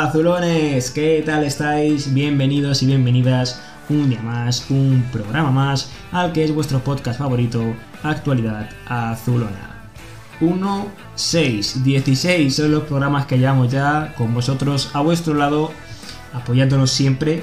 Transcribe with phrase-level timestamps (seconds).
[0.00, 2.14] Azulones, ¿qué tal estáis?
[2.14, 3.60] Bienvenidos y bienvenidas
[3.90, 7.62] un día más, un programa más al que es vuestro podcast favorito,
[8.02, 9.90] Actualidad Azulona.
[10.40, 15.70] 1, 6, 16 son los programas que llevamos ya con vosotros a vuestro lado,
[16.32, 17.42] apoyándonos siempre.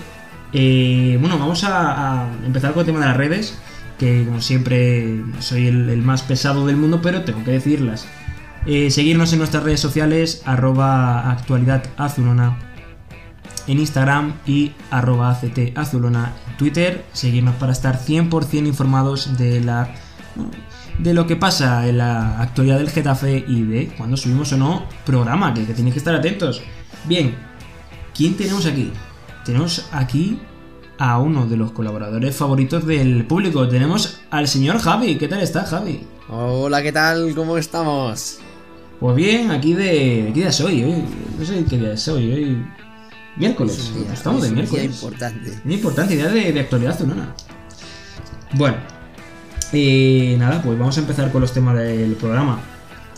[0.52, 3.56] Eh, bueno, vamos a, empezar con el tema de las redes,
[4.00, 8.08] que como siempre soy el más pesado del mundo, pero tengo que decirlas.
[8.70, 12.60] Eh, seguirnos en nuestras redes sociales, arroba actualidad azulona
[13.66, 17.06] en Instagram y arroba ACT azulona en Twitter.
[17.14, 19.96] Seguirnos para estar 100% informados de la
[21.00, 24.86] de lo que pasa en la actualidad del Getafe y de cuando subimos o no
[25.06, 26.62] programa, que, que tenéis que estar atentos.
[27.06, 27.36] Bien,
[28.14, 28.92] ¿quién tenemos aquí?
[29.46, 30.42] Tenemos aquí
[30.98, 33.66] a uno de los colaboradores favoritos del público.
[33.70, 35.18] Tenemos al señor Javi.
[35.18, 36.06] ¿Qué tal está, Javi?
[36.28, 37.34] Hola, ¿qué tal?
[37.34, 38.42] ¿Cómo estamos?
[39.00, 40.32] Pues bien, aquí de.
[40.34, 40.84] ¿Qué día es hoy?
[40.84, 41.04] hoy
[41.38, 42.32] no sé qué día es hoy.
[42.34, 42.66] Hoy.
[43.36, 43.92] Miércoles.
[43.94, 44.96] Día- Estamos de es un día miércoles.
[45.04, 45.60] importante.
[45.64, 47.36] Muy importante, idea de, de actualidad zunana.
[48.54, 48.78] Bueno.
[49.74, 52.60] eh, nada, pues vamos a empezar con los temas del programa.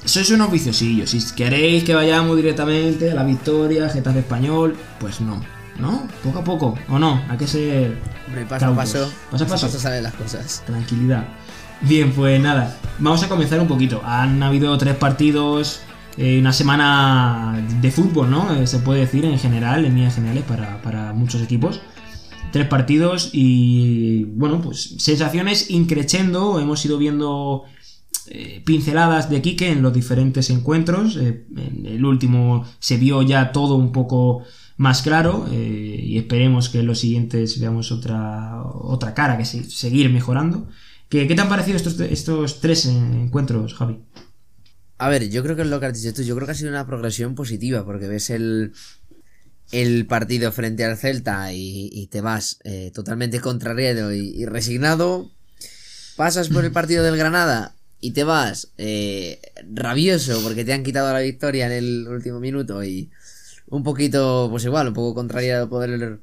[0.03, 1.09] Sois unos viciosillos.
[1.11, 5.41] Si queréis que vayamos directamente a la victoria, Getafe Español, pues no.
[5.80, 6.07] ¿No?
[6.23, 6.77] Poco a poco.
[6.89, 7.22] ¿O no?
[7.30, 9.11] Hay que ser Hombre, paso a paso.
[9.31, 9.69] Paso a paso.
[9.80, 10.61] salen las cosas.
[10.66, 11.25] tranquilidad.
[11.81, 14.02] Bien, pues nada, vamos a comenzar un poquito.
[14.03, 15.81] Han habido tres partidos,
[16.17, 18.53] eh, una semana de fútbol, ¿no?
[18.53, 21.81] Eh, se puede decir en general, en líneas generales para, para muchos equipos.
[22.52, 26.59] Tres partidos y, bueno, pues sensaciones increchendo.
[26.59, 27.63] Hemos ido viendo
[28.27, 31.16] eh, pinceladas de Quique en los diferentes encuentros.
[31.16, 34.44] En el último se vio ya todo un poco
[34.77, 40.09] más claro y esperemos que en los siguientes veamos otra, otra cara, que se- seguir
[40.09, 40.67] mejorando.
[41.09, 43.99] ¿Qué, te han parecido estos, estos tres encuentros, Javi?
[44.97, 46.21] A ver, yo creo que es lo que has dicho tú.
[46.23, 48.73] Yo creo que ha sido una progresión positiva porque ves el,
[49.71, 55.31] el partido frente al Celta y, te vas eh, totalmente contrariado y, y resignado.
[56.16, 59.39] Pasas por el partido del Granada y te vas eh,
[59.73, 63.09] rabioso porque te han quitado la victoria en el último minuto y
[63.67, 66.19] un poquito, pues igual, un poco contrariado por, el-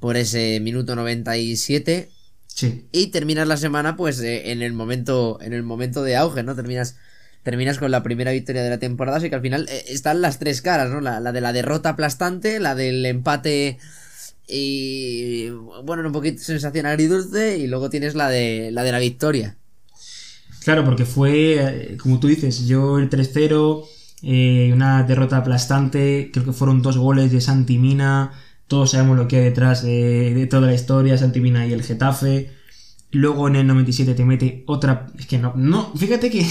[0.00, 2.10] por ese minuto 97
[2.58, 2.86] Sí.
[2.90, 6.56] y terminas la semana pues eh, en el momento en el momento de auge no
[6.56, 6.96] terminas
[7.44, 10.40] terminas con la primera victoria de la temporada así que al final eh, están las
[10.40, 13.78] tres caras no la, la de la derrota aplastante la del empate
[14.48, 15.50] y
[15.84, 19.56] bueno un poquito sensación agridulce y luego tienes la de la de la victoria.
[20.64, 23.84] Claro, porque fue, eh, como tú dices, yo el 3-0,
[24.22, 28.32] eh, una derrota aplastante, creo que fueron dos goles de Santi Mina,
[28.68, 31.82] todos sabemos lo que hay detrás de, de toda la historia, Santi Mina y el
[31.82, 32.50] Getafe.
[33.10, 35.06] Luego en el 97 te mete otra...
[35.18, 36.46] Es que no, no, fíjate que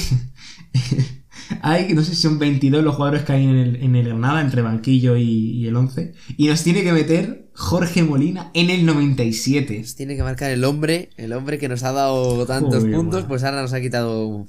[1.62, 4.42] hay, no sé si son 22 los jugadores que hay en el, en el Granada,
[4.42, 8.86] entre banquillo y, y el 11, y nos tiene que meter Jorge Molina en el
[8.86, 9.76] 97.
[9.76, 13.22] Pues tiene que marcar el hombre el hombre que nos ha dado tantos Joder, puntos
[13.22, 13.28] man.
[13.28, 14.46] pues ahora nos ha quitado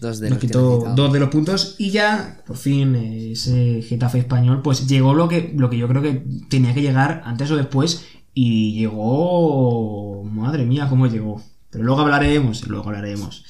[0.00, 4.18] dos de nos los quitó dos de los puntos y ya por fin ese Getafe
[4.18, 7.56] español pues llegó lo que lo que yo creo que tenía que llegar antes o
[7.56, 11.42] después y llegó madre mía cómo llegó.
[11.70, 13.44] Pero luego hablaremos luego hablaremos.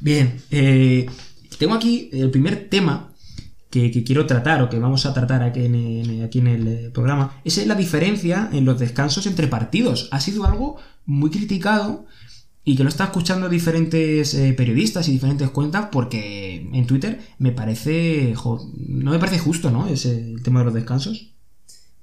[0.00, 1.06] Bien eh,
[1.58, 3.12] tengo aquí el primer tema
[3.70, 6.68] que, que quiero tratar o que vamos a tratar aquí en, en- aquí en el
[6.68, 7.40] eh, programa.
[7.44, 10.08] Es la diferencia en los descansos entre partidos.
[10.12, 12.06] Ha sido algo muy criticado
[12.66, 17.52] y que lo está escuchando diferentes eh, periodistas y diferentes cuentas porque en Twitter me
[17.52, 21.32] parece jo, no me parece justo no ese el tema de los descansos.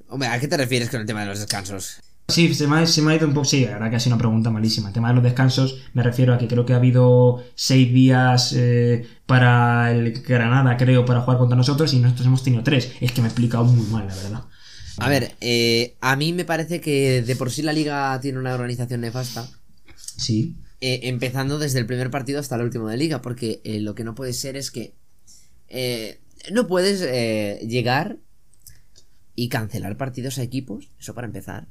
[0.08, 2.88] Hombre a qué te refieres con el tema de los descansos sí se me, ha,
[2.88, 4.88] se me ha ido un poco sí la verdad que ha sido una pregunta malísima.
[4.88, 8.54] El tema de los descansos me refiero a que creo que ha habido seis días
[8.56, 12.92] eh, para el Granada creo para jugar contra nosotros y nosotros hemos tenido tres.
[13.02, 14.44] Es que me he explicado muy mal la verdad.
[14.98, 18.54] A ver, eh, a mí me parece que de por sí la liga tiene una
[18.54, 19.50] organización nefasta.
[20.18, 23.96] Sí eh, empezando desde el primer partido hasta el último de liga, porque eh, lo
[23.96, 24.94] que no puede ser es que
[25.70, 26.20] eh,
[26.52, 28.18] no puedes eh, llegar
[29.36, 31.68] y cancelar partidos a equipos, eso para empezar,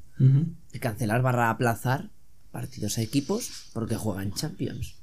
[0.73, 2.11] y cancelar barra aplazar
[2.50, 4.97] partidos a equipos porque juegan Champions.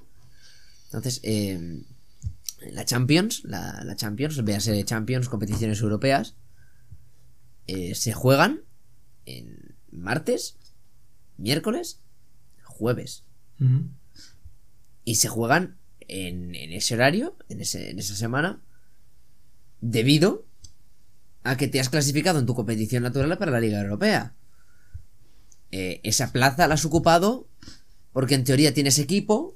[0.86, 1.22] Entonces,
[2.72, 6.36] la Champions, la, la Champions, véase Champions, competiciones europeas,
[7.68, 8.62] eh, se juegan
[9.26, 10.58] en martes,
[11.38, 12.02] miércoles,
[12.64, 13.24] jueves.
[15.04, 15.78] Y se juegan
[16.08, 18.62] en, ese horario, en, esa semana,
[19.82, 20.46] debido
[21.44, 24.34] a que te has clasificado en tu competición natural para la Liga Europea.
[25.72, 27.48] Eh, esa plaza la has ocupado
[28.12, 29.56] porque en teoría tienes equipo,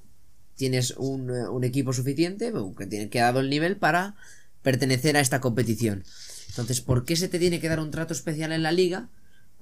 [0.55, 4.15] tienes un, eh, equipo suficiente, que tiene que dado el nivel para
[4.61, 6.03] pertenecer a esta competición.
[6.49, 9.09] Entonces, ¿por qué se te tiene que dar un trato especial en la liga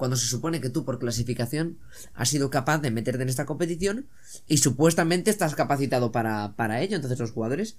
[0.01, 1.77] cuando se supone que tú por clasificación
[2.15, 4.07] has sido capaz de meterte en esta competición
[4.47, 6.95] y supuestamente estás capacitado para, para ello?
[6.95, 7.77] Entonces los jugadores...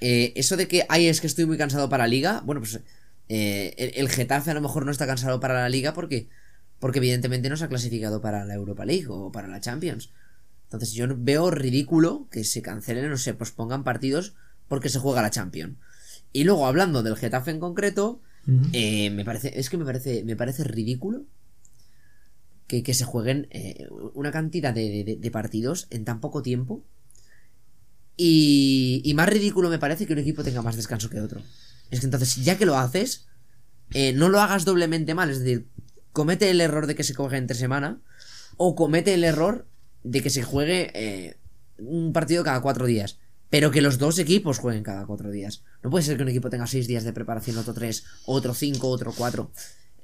[0.00, 2.80] eh, eso de que, ay, es que estoy muy cansado para la liga, bueno, pues
[3.28, 6.30] eh, el, el Getafe a lo mejor no está cansado para la liga porque,
[6.78, 10.10] porque evidentemente no se ha clasificado para la Europa League o para la Champions.
[10.64, 14.32] Entonces yo veo ridículo que se cancelen o se pospongan partidos
[14.68, 15.76] porque se juega la Champions.
[16.32, 18.22] Y luego hablando del Getafe en concreto,
[18.72, 21.24] Eh, me parece, es que me parece, me parece ridículo
[22.66, 26.82] que, que se jueguen eh, una cantidad de, partidos en tan poco tiempo.
[28.16, 31.42] Y, y más ridículo me parece que un equipo tenga más descanso que otro.
[31.90, 33.26] Es que entonces, ya que lo haces,
[33.94, 35.30] eh, no lo hagas doblemente mal.
[35.30, 35.66] Es decir,
[36.12, 38.00] comete el error de que se juegue entre semana.
[38.56, 39.66] O comete el error
[40.02, 41.36] de que se juegue eh,
[41.78, 43.18] un partido cada cuatro días.
[43.50, 45.62] Pero que los dos equipos jueguen cada cuatro días.
[45.82, 48.88] No puede ser que un equipo tenga seis días de preparación, otro tres, otro cinco,
[48.88, 49.50] otro cuatro.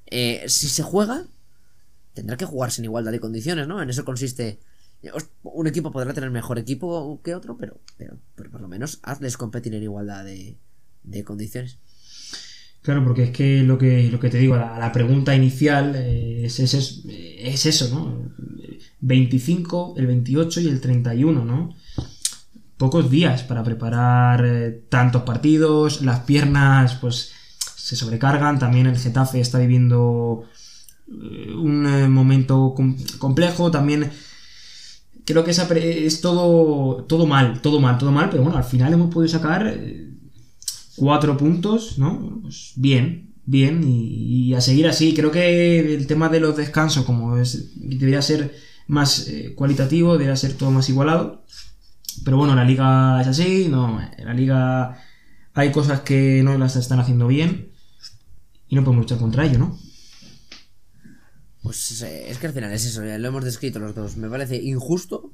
[0.06, 1.26] Eh, si se juega,
[2.14, 3.82] tendrá que jugarse en igualdad de condiciones, ¿no?
[3.82, 4.58] En eso consiste.
[5.42, 9.36] Un equipo podrá tener mejor equipo que otro, pero, pero, pero por lo menos hazles
[9.36, 10.56] competir en igualdad de,
[11.02, 11.78] de condiciones.
[12.80, 16.44] Claro, porque es que lo que, lo que te digo, la, la pregunta inicial eh,
[16.44, 18.30] es, es, es, es eso, ¿no?
[19.00, 21.74] 25, el 28 y el 31, ¿no?
[22.76, 27.32] Pocos días para preparar eh, tantos partidos, las piernas pues
[27.76, 30.44] se sobrecargan, también el Getafe está viviendo
[31.08, 34.10] eh, un eh, momento com- complejo, también
[35.24, 38.92] creo que pre- es todo, todo mal, todo mal, todo mal, pero bueno, al final
[38.92, 39.78] hemos podido sacar...
[40.96, 42.38] cuatro puntos, ¿no?
[42.42, 45.12] Pues bien, bien, y, y a seguir así.
[45.12, 48.54] Creo que el tema de los descansos, como es, debería ser
[48.86, 51.42] más cualitativo, debería ser todo más igualado.
[52.24, 54.98] Pero bueno, la liga es así, no, en la liga
[55.54, 57.70] hay cosas que no las están haciendo bien
[58.68, 59.78] y no podemos luchar contra ello, ¿no?
[61.62, 64.16] Pues eh, es que al final es eso, ya lo hemos descrito los dos.
[64.16, 65.30] Me parece injusto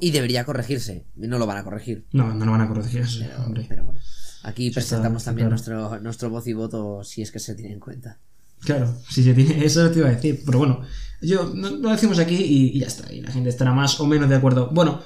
[0.00, 1.04] y debería corregirse.
[1.16, 2.06] Y no lo van a corregir.
[2.12, 3.66] No, no lo van a corregir eso, Pero, hombre.
[3.68, 4.00] pero bueno.
[4.42, 5.56] Aquí Eso presentamos está también claro.
[5.56, 8.18] nuestro, nuestro voz y voto si es que se tiene en cuenta.
[8.60, 10.80] Claro, si se tiene, eso te iba a decir, pero bueno,
[11.22, 14.28] yo lo decimos aquí y, y ya está, y la gente estará más o menos
[14.28, 14.70] de acuerdo.
[14.72, 15.00] Bueno,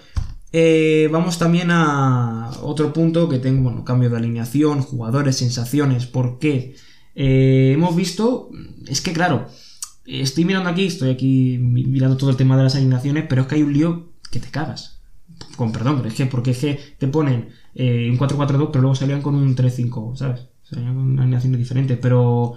[0.56, 6.39] eh, vamos también a otro punto que tengo, bueno, cambio de alineación, jugadores, sensaciones, ¿por
[6.39, 6.77] qué?
[7.17, 8.51] Eh, hemos visto,
[8.87, 9.49] es que claro,
[10.06, 13.49] estoy mirando aquí, estoy aquí mi- mirando todo el tema de las alineaciones, pero es
[13.49, 15.01] que hay un lío que te cagas.
[15.56, 18.95] Con perdón, pero es que, porque es que te ponen eh, un 4-4-2, pero luego
[18.95, 20.49] salían con un 3-5, ¿sabes?
[20.62, 22.55] Salían con alineaciones diferentes, pero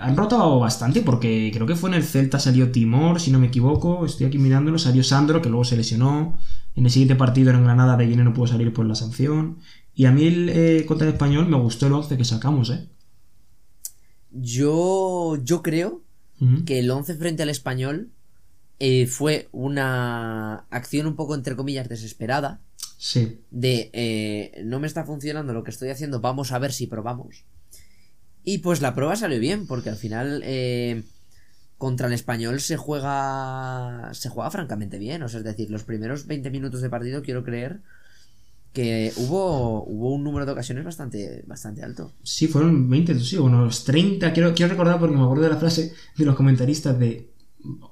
[0.00, 3.48] han rotado bastante porque creo que fue en el Celta salió Timor, si no me
[3.48, 6.38] equivoco, estoy aquí mirándolo, salió Sandro, que luego se lesionó,
[6.76, 9.58] en el siguiente partido en Granada de lleno no pudo salir por la sanción,
[9.94, 12.88] y a mí el, eh, contra el español me gustó el 11 que sacamos, ¿eh?
[14.30, 16.02] Yo, yo creo
[16.66, 18.10] que el 11 frente al español
[18.78, 22.60] eh, fue una acción un poco entre comillas desesperada
[22.98, 26.86] Sí, de eh, no me está funcionando lo que estoy haciendo, vamos a ver si
[26.86, 27.44] probamos.
[28.42, 31.02] Y pues la prueba salió bien, porque al final eh,
[31.78, 36.26] contra el español se juega se juega francamente bien, o sea, es decir, los primeros
[36.26, 37.80] 20 minutos de partido quiero creer
[38.72, 42.12] que hubo, hubo un número de ocasiones bastante, bastante alto.
[42.22, 45.56] sí, fueron 20, sí, bueno, los 30, quiero, quiero recordar porque me acuerdo de la
[45.56, 47.30] frase de los comentaristas de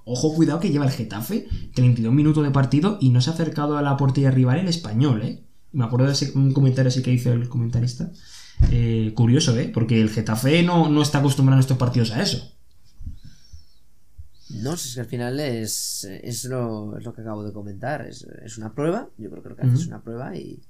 [0.05, 3.77] ojo, cuidado que lleva el Getafe 32 minutos de partido y no se ha acercado
[3.79, 5.43] a la portería rival el español, ¿eh?
[5.73, 8.13] Me acuerdo de ese, un comentario así que hizo el comentarista.
[8.71, 9.71] Eh, curioso, ¿eh?
[9.73, 12.53] Porque el Getafe no, no está acostumbrado en estos partidos a eso.
[14.63, 18.07] No, si es que al final es, es, lo, es lo que acabo de comentar.
[18.07, 19.09] Es, es una prueba.
[19.19, 20.61] Yo creo que lo que es una prueba y.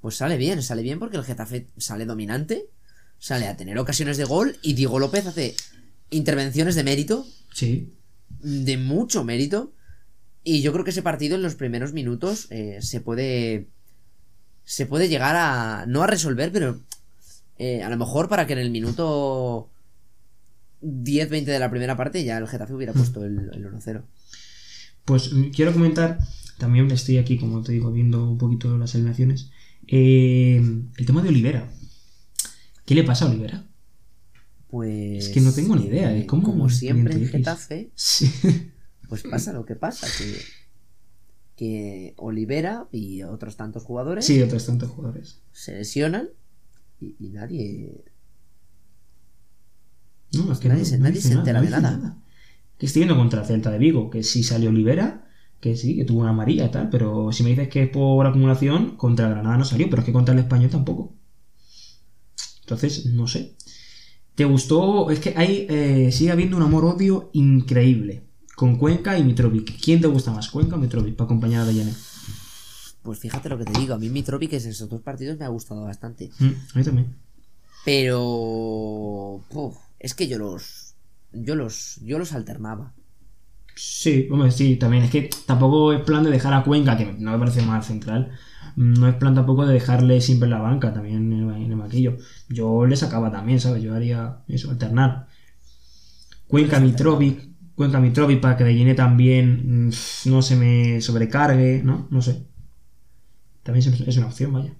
[0.00, 2.68] Pues sale bien, sale bien porque el Getafe sale dominante,
[3.18, 5.56] sale a tener ocasiones de gol y Diego López hace
[6.10, 7.92] intervenciones de mérito, Sí.
[8.40, 9.72] de mucho mérito.
[10.44, 13.68] Y yo creo que ese partido en los primeros minutos eh, se puede.
[14.64, 15.84] Se puede llegar a.
[15.86, 16.80] No a resolver, pero.
[17.58, 19.68] eh, a lo mejor para que en el minuto
[20.82, 24.02] 10-20 de la primera parte ya el Getafe hubiera puesto el, el 1-0.
[25.04, 26.18] Pues mm, quiero comentar,
[26.58, 29.50] también estoy aquí, como te digo, viendo un poquito las alineaciones.
[29.86, 30.56] eh,
[30.96, 31.70] el tema de Olivera.
[32.84, 33.64] ¿Qué le pasa a Olivera?
[34.68, 35.26] Pues.
[35.26, 36.26] Es que no tengo ni idea, ¿eh?
[36.26, 37.26] ¿Cómo como siempre en?
[37.28, 38.30] Getafe, Sí.
[39.08, 40.36] pues pasa lo que pasa, que.
[41.56, 45.40] Que Olivera y otros tantos jugadores Sí, otros tantos jugadores.
[45.52, 46.28] se lesionan
[47.00, 48.04] y, y nadie.
[50.32, 52.16] No, es que Nadie no- se- nadie se entera no de dice nada.
[52.78, 55.28] Que estoy viendo contra el Celta de Vigo, que sí salió Olivera,
[55.60, 58.24] que sí, que tuvo una amarilla y tal, pero si me dices que es por
[58.26, 61.12] acumulación, contra Granada no salió, pero es que contra el Español tampoco.
[62.60, 63.54] Entonces, no sé.
[64.34, 65.10] ¿Te gustó?
[65.10, 68.22] Es que hay, eh, sigue habiendo un amor-odio increíble
[68.54, 69.80] con Cuenca y Mitrovic.
[69.80, 71.92] ¿Quién te gusta más, Cuenca o Mitrovic, para acompañar a Dayane?
[73.02, 75.48] Pues fíjate lo que te digo, a mí Mitrovic en estos dos partidos me ha
[75.48, 76.30] gustado bastante.
[76.38, 77.14] Mm, a mí también.
[77.84, 79.40] Pero...
[79.50, 80.94] puf, es que yo los...
[81.32, 82.00] Yo los...
[82.02, 82.94] Yo los alternaba.
[83.74, 85.04] Sí, hombre, sí, también.
[85.04, 88.32] Es que tampoco es plan de dejar a Cuenca, que no me parece mal central.
[88.74, 91.78] No es plan tampoco de dejarle siempre en la banca, también en el, en el
[91.78, 92.16] banquillo.
[92.48, 93.82] Yo le sacaba también, ¿sabes?
[93.82, 95.28] Yo haría eso, alternar.
[96.48, 99.90] Cuenca Mitrovic, Cuenca Mitrovic para que de llene también mm,
[100.24, 102.08] no se me sobrecargue, ¿no?
[102.10, 102.46] No sé.
[103.62, 104.74] También es una opción, vaya.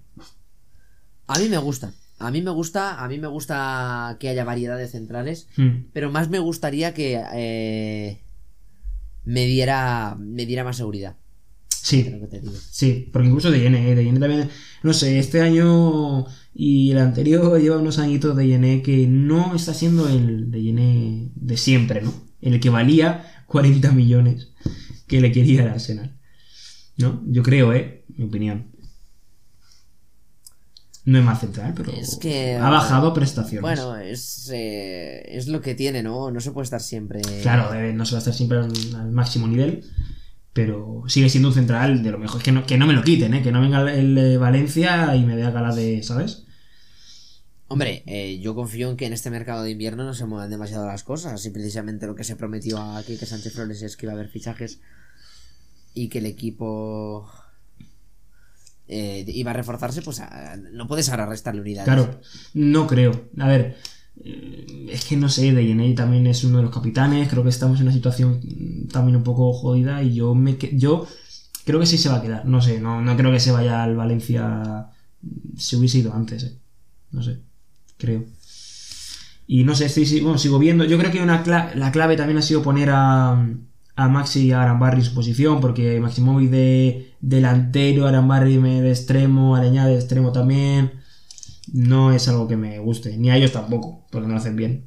[1.27, 1.93] A mí me gusta.
[2.19, 5.85] A mí me gusta, a mí me gusta que haya variedad de centrales, Mm.
[5.93, 8.19] pero más me gustaría que eh,
[9.23, 11.15] me diera me diera más seguridad.
[11.69, 12.13] Sí.
[12.71, 13.95] Sí, porque incluso de ¿eh?
[13.95, 14.49] de Yene también,
[14.83, 19.73] no sé, este año y el anterior lleva unos añitos de Yene que no está
[19.73, 22.13] siendo el de Yene de siempre, ¿no?
[22.41, 24.49] El que valía 40 millones
[25.07, 26.15] que le quería el Arsenal.
[26.97, 27.23] ¿No?
[27.27, 28.03] Yo creo, ¿eh?
[28.09, 28.68] Mi opinión.
[31.05, 33.61] No es más central, pero Es que- ha bajado prestaciones.
[33.61, 36.29] Bueno, es, eh, es lo que tiene, ¿no?
[36.29, 37.21] No se puede estar siempre.
[37.41, 39.83] Claro, eh, no se va a estar siempre al, al máximo nivel,
[40.53, 42.37] pero sigue siendo un central de lo mejor.
[42.39, 43.41] Es que no, que no me lo quiten, ¿eh?
[43.41, 46.43] que no venga el, Valencia y me dé gala de, ¿sabes?
[47.69, 50.85] Hombre, eh, yo confío en que en este mercado de invierno no se muevan demasiado
[50.87, 51.45] las cosas.
[51.45, 54.29] Y precisamente lo que se prometió a Quique Sánchez Flores es que iba a haber
[54.29, 54.81] fichajes
[55.93, 57.29] y que el equipo
[58.89, 60.21] eh, iba a reforzarse, pues
[60.73, 61.85] no puedes ahora restarle unidades.
[61.85, 62.19] Claro,
[62.53, 63.29] no creo.
[63.37, 63.77] A ver,
[64.23, 67.79] eh, es que no sé, Dejeney también es uno de los capitanes, creo que estamos
[67.79, 68.41] en una situación
[68.91, 71.07] también un poco jodida y yo me yo
[71.65, 72.45] creo que sí se va a quedar.
[72.45, 74.87] No sé, no, no creo que se vaya al Valencia
[75.21, 76.57] mm, si hubiese ido antes, eh.
[77.11, 77.39] No sé,
[77.97, 78.23] creo.
[79.47, 80.83] Y no sé, estoy, bueno, sigo viendo.
[80.85, 83.47] Yo creo que una cla- la clave también ha sido poner a,
[84.01, 89.55] a Maxi y a Arambarri en su posición, porque Maximovic de delantero, Arambarri de extremo,
[89.55, 90.93] Arañá de extremo también.
[91.71, 94.85] No es algo que me guste, ni a ellos tampoco, porque no lo hacen bien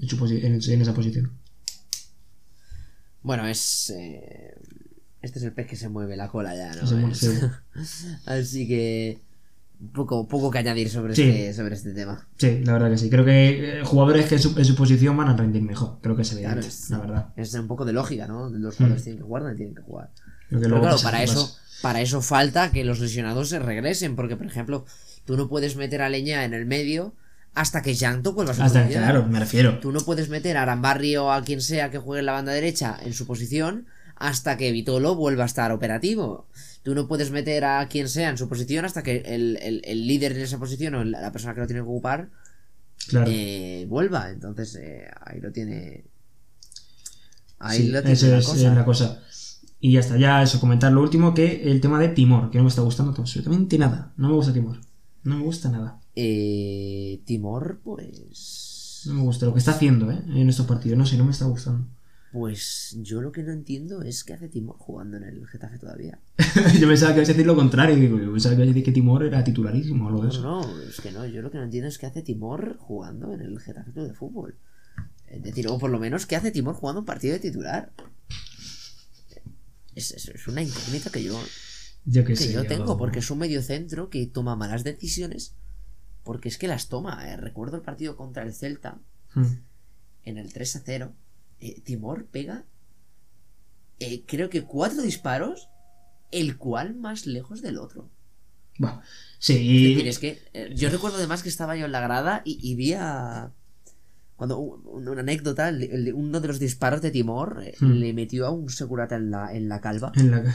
[0.00, 1.32] en, su posi- en- en esa posición.
[3.22, 3.90] Bueno, es.
[3.90, 4.54] eh,
[5.20, 6.86] este es el pez que se mueve la cola ya, ¿no?
[8.26, 9.18] Así que.
[9.94, 11.22] Poco, poco que añadir sobre, Sí.
[11.22, 12.26] este, sobre este tema.
[12.36, 13.08] Sí, la verdad que sí.
[13.08, 15.98] Creo que eh, jugadores que en su, en su posición van a rendir mejor.
[16.02, 17.26] Creo que se ve Claro, es- la verdad.
[17.36, 18.48] Es un poco de lógica, ¿no?
[18.50, 19.04] Los jugadores Mm.
[19.04, 20.10] tienen que jugar donde tienen que jugar.
[20.48, 24.36] Creo que Pero claro, para eso, para eso falta que los lesionados se regresen, porque
[24.36, 24.84] por ejemplo,
[25.24, 27.14] tú no puedes meter a Leña en el medio
[27.54, 29.04] hasta que Llanto vuelva a su Hasta, posición.
[29.04, 29.78] claro, me refiero.
[29.78, 32.52] Tú no puedes meter a Arambarri o a quien sea que juegue en la banda
[32.52, 36.48] derecha en su posición hasta que Vitolo vuelva a estar operativo.
[36.88, 40.06] Tú no puedes meter a quien sea en su posición hasta que el, el- el
[40.06, 42.30] líder en esa posición o la persona que lo tiene que ocupar
[43.08, 43.30] Claro.
[43.30, 44.30] eh, vuelva.
[44.30, 46.04] Entonces ahí ahí lo tiene.
[47.58, 48.72] Ahí Sí, lo tiene eso la es cosa.
[48.72, 49.22] eh, la cosa.
[49.80, 52.64] Y ya está, ya eso, comentar lo último, que el tema de Timor, que no
[52.64, 54.12] me está gustando absolutamente nada.
[54.16, 54.80] No me gusta Timor.
[55.24, 56.00] No me gusta nada.
[56.16, 59.02] Eh, Timor, pues.
[59.06, 60.22] No me gusta lo que está haciendo, ¿eh?
[60.26, 60.96] En estos partidos.
[60.96, 61.86] No sé, no me está gustando.
[62.32, 66.20] Pues yo lo que no entiendo es qué hace Timor jugando en el Getafe todavía.
[66.78, 67.96] yo pensaba que ibas a decir lo contrario.
[67.96, 70.32] Digo, yo pensaba que ibas a decir que Timor era titularísimo o algo de No,
[70.34, 70.42] eso.
[70.42, 73.40] no, es que no, yo lo que no entiendo es qué hace Timor jugando en
[73.40, 74.56] el Getafe Club de Fútbol.
[75.26, 77.92] Es decir, o por lo menos qué hace Timor jugando un partido de titular.
[79.94, 81.38] Es, es- es una incógnita que yo,
[82.24, 82.52] que sé.
[82.52, 85.54] yo tengo, porque es un medio centro que toma malas decisiones.
[86.24, 87.28] Porque es que las toma.
[87.32, 87.36] eh.
[87.36, 89.00] Recuerdo el partido contra el Celta,
[89.34, 89.44] Hmm.
[90.24, 91.14] en el 3 a 0.
[91.60, 92.64] Eh, Timor pega,
[94.00, 95.68] eh, creo que cuatro disparos,
[96.30, 98.10] el cual más lejos del otro.
[99.40, 99.88] Sí, Es y...
[99.94, 102.74] decir, es que eh, yo recuerdo además que estaba yo en la grada y, y
[102.76, 103.50] vi a.
[104.36, 107.90] Cuando un- una anécdota, el- el- uno de los disparos de Timor Hmm.
[107.94, 110.54] le metió a un segurata en la, en la calva En la...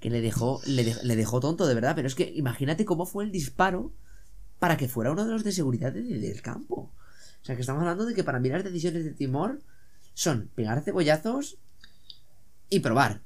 [0.00, 1.94] que le dejó, le, le dejó tonto de verdad.
[1.96, 3.90] Pero es que imagínate cómo fue el disparo
[4.58, 6.92] para que fuera uno de los de seguridad de- del campo.
[7.40, 9.62] O sea que estamos hablando de que para las decisiones de Timor
[10.16, 11.58] son pegar cebollazos
[12.70, 13.20] y probar.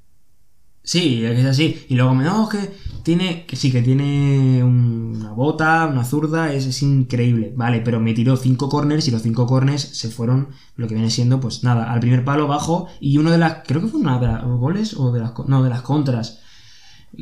[0.82, 1.86] Sí, es así.
[1.88, 2.58] Y luego me no, que
[3.04, 7.52] tiene, que sí, que tiene una bota, una zurda, es, es increíble.
[7.54, 11.10] Vale, pero me tiró cinco corners y los cinco corners se fueron lo que viene
[11.10, 14.18] siendo, pues nada, al primer palo bajo y uno de las, creo que fue una
[14.18, 16.40] de las goles o de las, no, de las contras.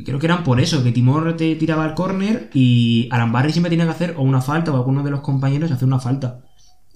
[0.03, 3.85] Creo que eran por eso, que Timor te tiraba el córner y Arambarri siempre tenía
[3.85, 6.48] que hacer o una falta o alguno de los compañeros hacer una falta.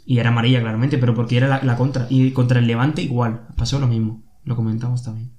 [0.06, 2.08] Y era amarilla, claramente, pero porque era la, la contra.
[2.10, 4.24] Y contra el Levante igual, pasó lo mismo.
[4.44, 5.32] Lo comentamos también.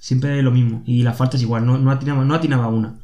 [0.00, 0.82] Siempre lo mismo.
[0.86, 2.98] Y las faltas igual, no, no, atinaba, no atinaba una.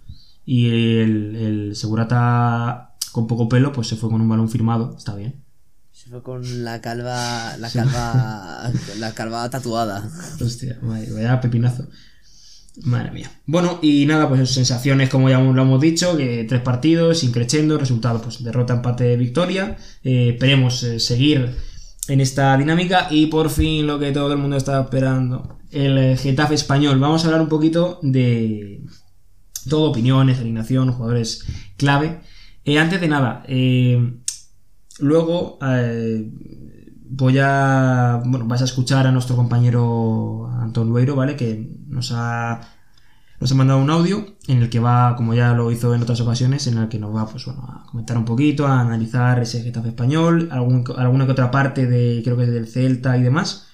[0.47, 0.69] Y
[1.01, 5.45] el, el segurata con poco pelo, pues se fue con un balón firmado, está bien.
[5.93, 7.57] Se fue con la calva.
[7.59, 8.73] La calva.
[8.99, 10.11] la calva tatuada.
[10.41, 11.87] Hostia, madre, vaya pepinazo.
[12.83, 13.31] Madre mía.
[13.47, 18.21] Bueno, y nada, pues sensaciones, como ya lo hemos dicho, que tres partidos, increchendo, resultado,
[18.21, 19.77] pues derrota, empate, victoria.
[20.03, 21.55] Eh, esperemos eh, seguir
[22.09, 26.17] en esta dinámica y por fin lo que todo el mundo estaba esperando, el eh,
[26.17, 26.99] Getafe español.
[26.99, 28.83] Vamos a hablar un poquito de
[29.69, 32.21] todo, opiniones, alineación, jugadores clave.
[32.77, 33.45] antes de nada,
[34.99, 35.59] luego
[37.05, 38.21] voy a.
[38.25, 41.37] Bueno, vas a escuchar a nuestro compañero Antón Lueiro, ¿vale?
[41.37, 42.61] Que nos ha.
[43.41, 46.21] Nos ha mandado un audio en el que va, como ya lo hizo en otras
[46.21, 49.63] ocasiones, en el que nos va pues, bueno, a comentar un poquito, a analizar ese
[49.63, 53.67] Getafe español, alguna que otra parte de, creo que del Celta y demás.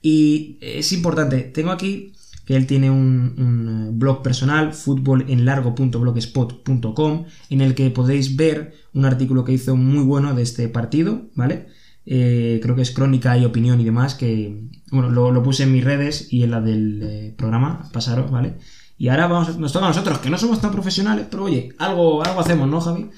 [0.00, 2.14] Y es importante, tengo aquí
[2.46, 9.44] que él tiene un, un blog personal, futbolenlargo.blogspot.com, en el que podéis ver un artículo
[9.44, 11.66] que hizo muy bueno de este partido, ¿vale?
[12.12, 15.84] Eh, creo que es crónica y opinión y demás, que bueno, lo, puse en mis
[15.84, 18.56] redes y en la del eh, programa, pasaros, ¿vale?
[18.98, 22.24] Y ahora vamos, nos toca a nosotros, que no somos tan profesionales, pero oye, algo,
[22.24, 23.10] algo hacemos, ¿no, Javi?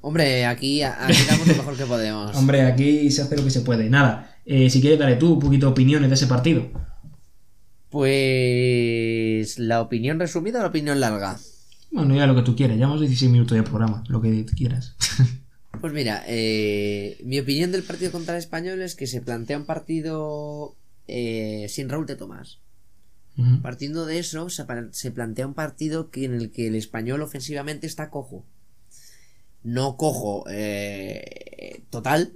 [0.00, 2.34] Hombre, aquí, aquí damos lo mejor que podemos.
[2.36, 3.88] Hombre, aquí se hace lo que se puede.
[3.88, 6.66] Nada, eh, si quieres, dale tú un poquito de opiniones de ese partido.
[7.90, 11.38] Pues la opinión resumida o la opinión larga.
[11.92, 14.96] Bueno, ya lo que tú quieras, llevamos 16 minutos de programa, lo que quieras.
[15.80, 19.66] Pues mira, eh, mi opinión del partido contra el español es que se plantea un
[19.66, 20.76] partido
[21.08, 22.60] eh, sin Raúl de Tomás.
[23.60, 28.08] Partiendo de eso, se, plantea un partido que, en el que el español ofensivamente está
[28.08, 28.46] cojo.
[29.62, 32.32] No cojo eh, total,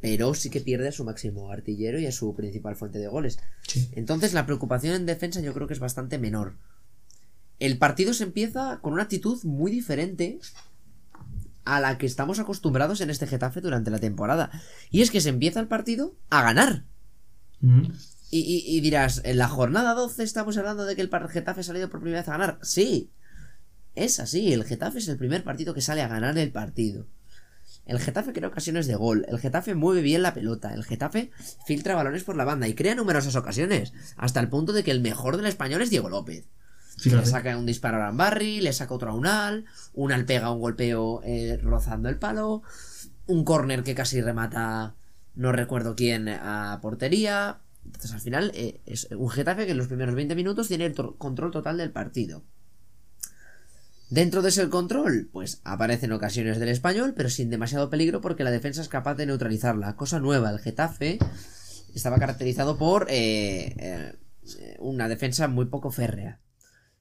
[0.00, 3.40] pero sí que pierde a su máximo artillero y a su principal fuente de goles.
[3.90, 6.54] Entonces la preocupación en defensa yo creo que es bastante menor.
[7.58, 10.38] El partido se empieza con una actitud muy diferente
[11.66, 14.50] a la que estamos acostumbrados en este Getafe durante la temporada.
[14.90, 16.84] Y es que se empieza el partido a ganar.
[18.30, 22.00] y, dirás, en la jornada 12 estamos hablando de que el Getafe ha salido por
[22.00, 22.58] primera vez a ganar.
[22.62, 23.10] Sí,
[23.94, 27.06] es así, el Getafe es el primer partido que sale a ganar el partido.
[27.84, 31.30] El Getafe crea ocasiones de gol, el Getafe mueve bien la pelota, el Getafe
[31.66, 35.00] filtra balones por la banda y crea numerosas ocasiones, hasta el punto de que el
[35.00, 36.46] mejor del español es Diego López.
[37.04, 41.20] Le saca un disparo a Barry, le saca otro a Unal, Unal pega un golpeo
[41.24, 42.62] eh, rozando el palo,
[43.26, 44.94] un corner que casi remata,
[45.34, 47.60] no recuerdo quién, a portería.
[47.84, 50.94] Entonces al final eh, es un Getafe que en los primeros 20 minutos tiene el
[50.94, 52.44] control total del partido.
[54.08, 58.52] Dentro de ese control, pues aparecen ocasiones del español, pero sin demasiado peligro porque la
[58.52, 59.96] defensa es capaz de neutralizarla.
[59.96, 61.18] Cosa nueva, el Getafe
[61.94, 64.14] estaba caracterizado por eh,
[64.78, 66.40] una defensa muy poco férrea.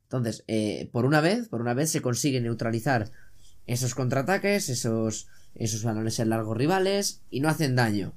[0.05, 3.11] Entonces, eh, por una vez, por una vez se consigue neutralizar
[3.65, 8.13] esos contraataques, esos, esos balones en largos rivales y no hacen daño.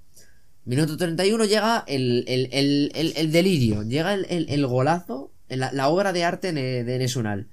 [0.65, 7.49] Minuto 31 llega el, el, delirio, llega el, golazo, la, obra de arte de Nesunal.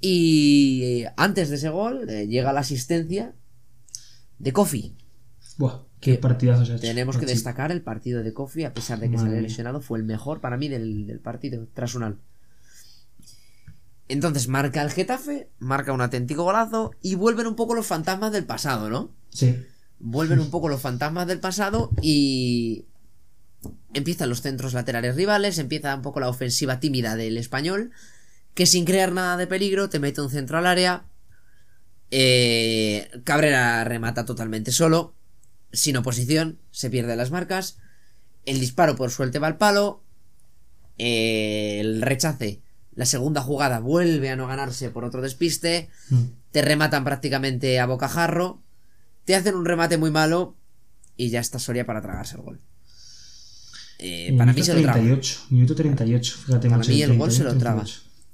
[0.00, 3.34] Y antes de ese gol eh, llega la asistencia
[4.40, 4.96] de Kofi.
[5.58, 9.16] Buah, qué partidazo se Tenemos que destacar el partido de Kofi, a pesar de que
[9.16, 12.18] se había lesionado, fue el mejor para mí del, del partido, tras Unal.
[14.12, 18.44] Entonces marca el Getafe, marca un auténtico golazo y vuelven un poco los fantasmas del
[18.44, 19.10] pasado, ¿no?
[19.30, 19.64] Sí.
[20.00, 22.84] Vuelven un poco los fantasmas del pasado y
[23.94, 27.90] empiezan los centros laterales rivales, empieza un poco la ofensiva tímida del español,
[28.52, 31.06] que sin crear nada de peligro te mete un centro al área.
[32.10, 35.14] Eh, Cabrera remata totalmente solo,
[35.72, 37.78] sin oposición, se pierde las marcas.
[38.44, 40.04] El disparo por suerte va al palo.
[40.98, 42.60] Eh, el rechace
[42.94, 45.88] la segunda jugada vuelve a no ganarse por otro despiste.
[46.10, 46.22] Mm.
[46.50, 48.60] Te rematan prácticamente a bocajarro.
[49.24, 50.56] Te hacen un remate muy malo.
[51.16, 52.60] Y ya está Soria para tragarse el gol.
[53.98, 55.00] Eh, para mí se lo traga.
[55.50, 56.68] Minuto 38, fíjate.
[56.68, 57.84] Para mí el gol se lo traga.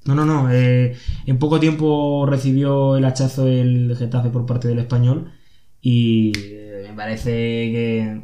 [0.04, 0.50] No, no, no.
[0.50, 5.32] Eh, en poco tiempo recibió el hachazo el Getafe por parte del español.
[5.80, 8.22] Y eh, me parece que.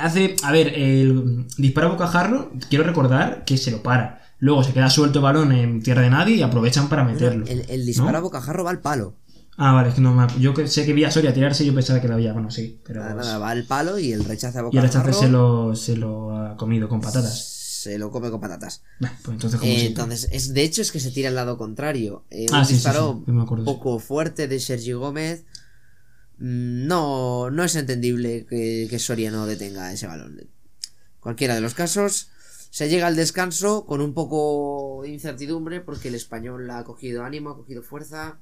[0.00, 0.36] hace.
[0.42, 4.23] A ver, el disparo a bocajarro, quiero recordar que se lo para.
[4.44, 7.46] Luego se queda suelto el balón en tierra de nadie y aprovechan para meterlo.
[7.46, 9.14] el, disparo a bocajarro va al palo.
[9.56, 10.26] Ah, vale, es que no me...
[10.38, 12.34] Yo sé que vi a Soria tirarse y yo pensaba que la había.
[12.34, 13.02] Bueno, sí, pero.
[13.02, 14.74] Nada, va al palo y el rechazo a bocajarro.
[14.74, 17.52] Y el rechazo se lo, se lo ha comido con patatas.
[17.84, 18.82] Se lo come con patatas.
[18.98, 22.26] pues entonces, eh, entonces es, de hecho, es que se tira al lado contrario.
[22.30, 25.46] Eh, un ah, disparo un poco fuerte de Sergi Gómez.
[26.36, 30.38] Mm, no, no es entendible que, que Soria no detenga ese balón.
[31.18, 32.28] Cualquiera de los casos.
[32.74, 37.50] Se llega al descanso con un poco de incertidumbre porque el español ha cogido ánimo,
[37.50, 38.40] ha cogido fuerza.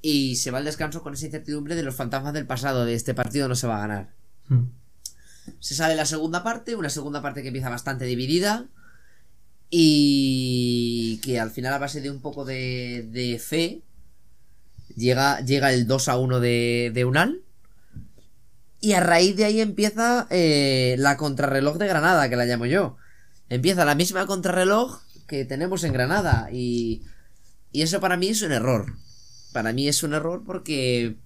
[0.00, 3.12] Y se va al descanso con esa incertidumbre de los fantasmas del pasado, de este
[3.12, 4.14] partido no se va a ganar.
[4.46, 4.66] Mm.
[5.58, 8.68] Se sale la segunda parte, una segunda parte que empieza bastante dividida
[9.68, 13.82] y que al final a base de un poco de, de fe
[14.94, 17.42] llega, llega el 2 a 1 de, de Unal
[18.82, 22.98] y a raíz de ahí empieza eh, la contrarreloj de Granada, que la llamo yo.
[23.48, 27.04] Empieza la misma contrarreloj que tenemos en Granada y,
[27.72, 28.98] y eso para mí es un error.
[29.52, 31.16] Para mí es un error porque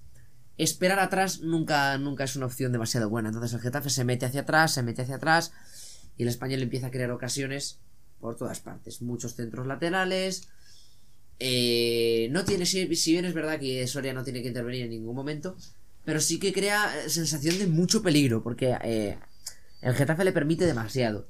[0.58, 3.30] esperar atrás nunca, nunca es una opción demasiado buena.
[3.30, 5.52] Entonces el Getafe se mete hacia atrás, se mete hacia atrás
[6.16, 7.80] y el español empieza a crear ocasiones
[8.20, 9.02] por todas partes.
[9.02, 10.48] Muchos centros laterales.
[11.38, 14.90] eh, no tiene, si, si bien es verdad que Soria no tiene que intervenir en
[14.90, 15.56] ningún momento,
[16.06, 19.18] pero sí que crea eh, sensación de mucho peligro, porque eh,
[19.82, 21.26] el Getafe le permite demasiado.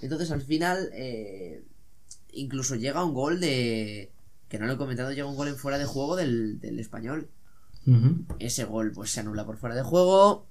[0.00, 1.64] Entonces al final, eh,
[2.32, 4.12] incluso llega un gol de...
[4.48, 7.28] Que no lo he comentado, llega un gol en fuera de juego del, del español.
[8.38, 10.46] Ese gol pues se anula por fuera de juego.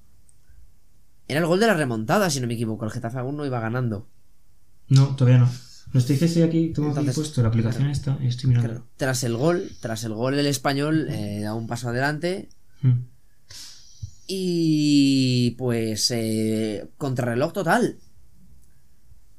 [1.30, 2.84] Era el gol de la remontada, si no me equivoco.
[2.84, 4.10] El Getafe aún no iba ganando.
[4.90, 5.50] No, todavía no.
[5.94, 8.70] Lo estoy estoy aquí, tengo aquí Entonces, puesto la aplicación esta y estoy mirando.
[8.70, 8.88] Claro.
[8.98, 12.50] Tras el gol, tras el gol el español eh, da un paso adelante.
[12.82, 13.11] Mm.
[14.34, 17.98] Y pues eh, contrarreloj total.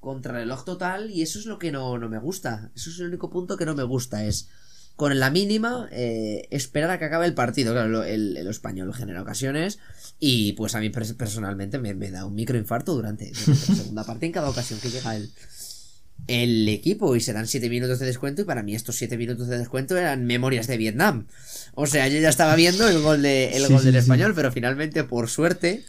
[0.01, 2.71] Contrarreloj total y eso es lo que no, no me gusta.
[2.77, 4.27] Eso es el único punto que no me gusta.
[4.27, 4.51] Es
[4.95, 7.73] con la mínima eh, esperar a que acabe el partido.
[7.73, 9.79] Claro, el, el español genera ocasiones
[10.19, 14.05] y pues a mí pers- personalmente me, me da un microinfarto durante, durante la segunda
[14.05, 15.33] parte en cada ocasión que llega el,
[16.29, 19.49] el equipo y se dan 7 minutos de descuento y para mí estos 7 minutos
[19.49, 21.27] de descuento eran memorias de Vietnam.
[21.75, 23.99] O sea, yo ya estaba viendo el gol, de, el Sí, gol sí, del sí.
[24.01, 25.85] español, pero finalmente, por suerte,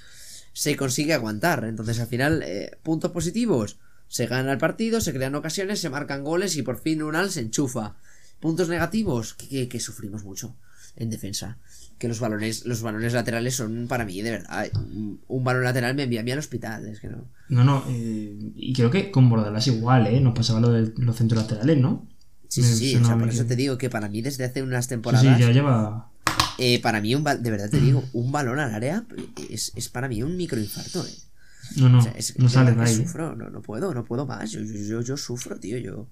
[0.53, 1.63] se consigue aguantar.
[1.65, 3.77] Entonces, al final, eh, puntos positivos.
[4.07, 7.41] Se gana el partido, se crean ocasiones, se marcan goles y por fin Unal se
[7.41, 7.95] enchufa.
[8.39, 10.55] Puntos negativos, que, que- que sufrimos mucho
[10.95, 11.57] en defensa.
[12.03, 14.67] Que los balones, los balones laterales son para mí, de verdad.
[14.75, 16.85] Un, un balón lateral me envía a mí al hospital.
[16.85, 17.29] Es que no.
[17.47, 20.19] No, no, eh, y creo que con Bordalas igual, ¿eh?
[20.19, 22.05] Nos pasaba lo de los centros laterales, ¿no?
[22.49, 22.95] Sí, Me sí, sí.
[22.97, 25.37] O sea, por eso te digo que para mí, desde hace unas temporadas.
[25.37, 26.09] sí, ya lleva.
[26.57, 29.05] Eh, para mí, un de verdad te digo, un balón al área
[29.49, 31.05] es, es para mí un microinfarto.
[31.07, 31.13] Eh.
[31.77, 32.83] No, no, O sea, es- no sale de.
[32.83, 32.95] ¿eh?
[32.95, 34.51] Sufro, no, no puedo, no puedo más.
[34.51, 35.77] Yo, yo, yo, yo sufro, tío.
[35.77, 36.09] Yo,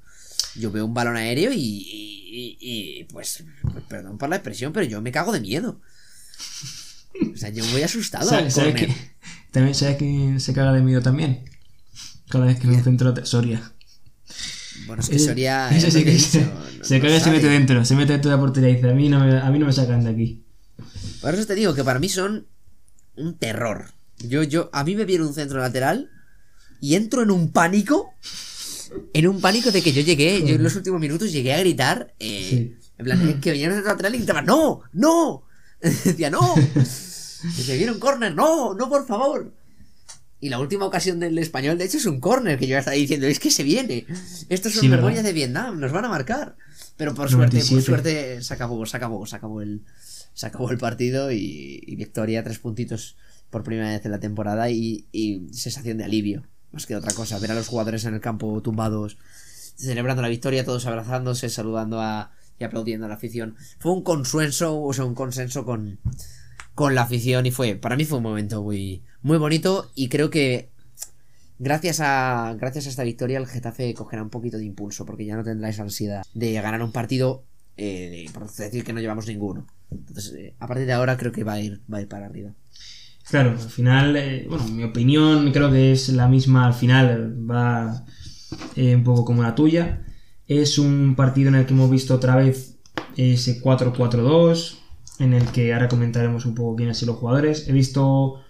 [0.55, 2.57] yo veo un balón aéreo y, y, y-
[2.99, 3.43] y, pues,
[3.89, 5.81] perdón por la expresión, pero yo me cago de miedo.
[7.33, 8.29] O sea, yo voy asustado.
[8.29, 8.95] ¿Sabes, sabes que,
[9.51, 11.43] también sabes que se caga de miedo también?
[12.29, 13.13] Cada vez que un centro.
[13.25, 13.73] Soria.
[14.87, 15.69] Bueno, es que Soria.
[15.73, 16.39] sí lo que se, dicho,
[16.79, 17.85] no- se no caga y se mete dentro.
[17.85, 19.65] Se mete dentro de la portería y dice: A mí no me, a mí no
[19.65, 20.43] me sacan de aquí.
[21.21, 22.47] Por eso te digo que para mí son
[23.15, 23.91] un terror.
[24.19, 26.09] Yo, yo, a mí me viene un centro lateral
[26.79, 28.13] y entro en un pánico.
[29.13, 32.13] En un pánico de que yo llegué, yo en los últimos minutos llegué a gritar.
[32.19, 32.75] eh, Sí.
[32.97, 34.81] En plan, que un centro lateral y gritaba, ¡No!
[34.93, 35.43] ¡No!
[35.81, 36.53] Decía, ¡No!
[36.75, 38.73] Dice, viene un córner, ¡No!
[38.73, 39.53] ¡No, por favor!
[40.39, 42.95] Y la última ocasión del español, de hecho, es un córner que yo ya estaba
[42.97, 44.05] diciendo, es que se viene.
[44.49, 46.55] Estos son Sí, memorias de Vietnam, nos van a marcar.
[46.97, 47.81] Pero por suerte, por 97.
[47.85, 49.81] suerte, se acabó, se acabó, se acabó el,
[50.33, 53.17] se acabó el partido y, y victoria, tres puntitos
[53.51, 57.39] por primera vez en la temporada y, y sensación de alivio, más que otra cosa.
[57.39, 59.17] Ver a los jugadores en el campo tumbados,
[59.75, 63.55] celebrando la victoria, todos abrazándose, saludando a, y aplaudiendo a la afición.
[63.79, 65.99] Fue un consenso, o sea, un consenso con,
[66.75, 70.29] con la afición y fue, para mí fue un momento muy, muy bonito y creo
[70.29, 70.69] que
[71.59, 75.35] gracias a, gracias a esta victoria el Getafe cogerá un poquito de impulso porque ya
[75.35, 77.43] no tendrá ansiedad de ganar un partido,
[77.77, 79.67] eh, por decir que no llevamos ninguno.
[79.89, 82.27] Entonces, eh, a partir de ahora creo que va a ir, va a ir para
[82.27, 82.51] arriba.
[83.31, 88.03] Claro, al final, eh, bueno, mi opinión creo que es la misma al final, va
[88.75, 90.03] eh, un poco como la tuya.
[90.47, 92.77] Es un partido en el que hemos visto otra vez
[93.15, 94.79] ese 4-4-2,
[95.19, 97.69] en el que ahora comentaremos un poco quiénes son los jugadores.
[97.69, 98.41] He visto,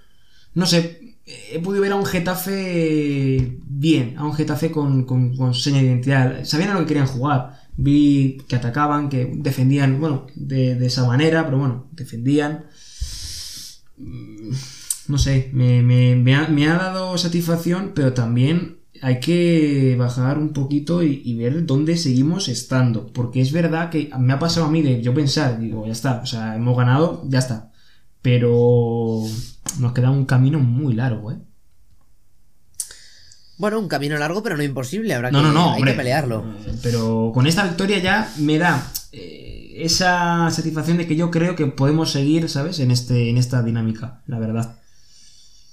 [0.55, 5.53] no sé, he podido ver a un Getafe bien, a un Getafe con, con, con
[5.53, 6.43] seña de identidad.
[6.43, 7.53] Sabían a lo que querían jugar.
[7.77, 12.65] Vi que atacaban, que defendían, bueno, de, de esa manera, pero bueno, defendían
[15.07, 20.37] no sé, me, me- me ha, me ha dado satisfacción, pero también hay que bajar
[20.37, 23.07] un poquito y, y ver dónde seguimos estando.
[23.07, 26.21] Porque es verdad que me ha pasado a mí de yo pensar, digo, ya está,
[26.21, 27.71] o sea, hemos ganado, ya está.
[28.21, 29.23] Pero
[29.79, 31.37] nos queda un camino muy largo, ¿eh?
[33.57, 35.13] Bueno, un camino largo, pero no imposible.
[35.13, 35.91] Habrá No, que, no, no, hay hombre.
[35.91, 36.43] que pelearlo.
[36.81, 41.67] Pero con esta victoria ya me da eh, esa satisfacción de que yo creo que
[41.67, 42.79] podemos seguir, ¿sabes?
[42.79, 44.75] En, este, en esta dinámica, la verdad.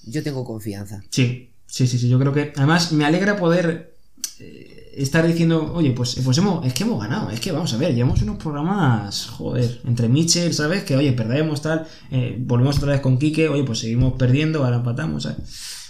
[0.04, 1.02] Yo tengo confianza.
[1.10, 2.52] Sí, sí, sí, sí, yo creo que...
[2.56, 3.94] Además, me alegra poder
[4.40, 7.76] eh, estar diciendo, oye, pues, pues hemos, es que hemos ganado, es que vamos a
[7.76, 10.84] ver, llevamos unos programas, joder, entre Mitchell, ¿sabes?
[10.84, 14.76] Que oye, perdemos tal, eh, volvemos otra vez con Quique, oye, pues seguimos perdiendo, ahora
[14.76, 15.38] empatamos, ¿sabes?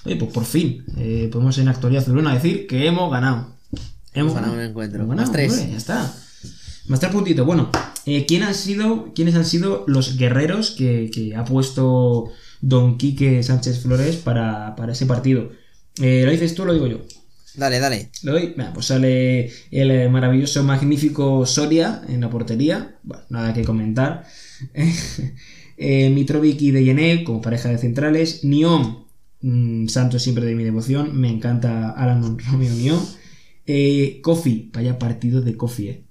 [0.05, 3.49] Oye, pues por fin, eh, podemos en Actualidad Azulona decir que hemos ganado.
[4.14, 5.03] Hemos ganado un encuentro.
[5.03, 5.53] Hemos Más tres.
[5.53, 6.14] hombre, ya está.
[6.87, 7.47] Más tres puntitos.
[7.47, 7.71] Bueno,
[8.16, 13.42] eh, ¿quién han sido, ¿quiénes han sido los guerreros que, que ha puesto Don Quique
[13.42, 15.51] Sánchez Flores para, para ese partido?
[16.01, 17.01] Eh, ¿Lo dices tú o lo digo yo?
[17.59, 18.11] Dale, dale.
[18.23, 18.55] ¿Lo doy?
[18.73, 22.99] Pues sale el eh, maravilloso, magnífico Soria en la portería.
[23.03, 24.25] Bueno, nada que comentar.
[25.77, 28.44] eh, Mitrovic y Deyené como pareja de centrales.
[28.44, 29.07] Nión,
[29.40, 31.18] mm, santo siempre de mi devoción.
[31.21, 33.01] Me encanta Alan Romeo Nión.
[33.66, 36.05] Eh, Kofi, vaya partido de Kofi, eh.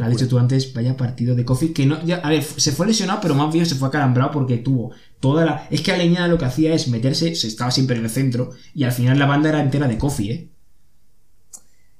[0.00, 1.68] Lo has dicho tú antes, vaya partido de Kofi.
[1.72, 4.58] Que no, ya, a ver, se fue lesionado, pero más bien se fue acalambrado porque
[4.58, 5.66] tuvo toda la.
[5.70, 8.84] Es que Aleña lo que hacía es meterse, se estaba siempre en el centro, y
[8.84, 10.48] al final la banda era entera de Kofi, eh.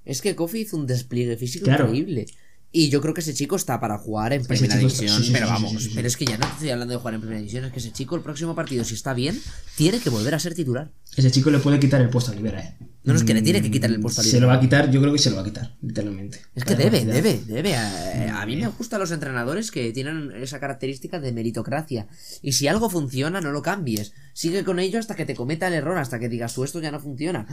[0.05, 1.85] Es que Kofi hizo un despliegue físico Claro.
[1.87, 2.27] increíble.
[2.75, 5.09] Y yo creo que ese chico está para jugar en primera está- división.
[5.19, 7.21] sí, sí, pero sí, vamos, pero es que ya no estoy hablando de jugar en
[7.21, 7.67] primera división.
[7.67, 9.39] Es que ese chico, el próximo partido, si está bien,
[9.77, 10.91] tiene que volver a ser titular.
[11.15, 12.77] Ese chico le puede quitar el puesto a Olivera, eh.
[13.05, 14.61] No, no, es que le tiene que quitar el puesto a Se lo va a
[14.61, 16.41] quitar, yo creo que se lo va a quitar, literalmente.
[16.55, 17.75] Es que debe, debe, debe.
[17.75, 22.07] A, a mí me gustan los entrenadores que tienen esa característica de meritocracia.
[22.43, 24.13] Y si algo funciona, no lo cambies.
[24.35, 26.93] Sigue con ello hasta que te cometa el error, hasta que digas tú esto ya
[26.93, 27.47] no funciona.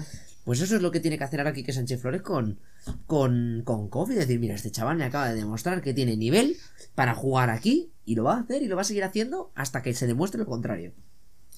[0.44, 2.60] Pues eso es lo que tiene que hacer ahora Quique Sánchez Flores con,
[3.08, 4.14] con, con Kofi.
[4.14, 6.58] Decir, mira, este chaval me acaba de demostrar que tiene nivel
[6.94, 9.82] para jugar aquí y lo va a hacer y lo va a seguir haciendo hasta
[9.82, 10.94] que se demuestre lo contrario.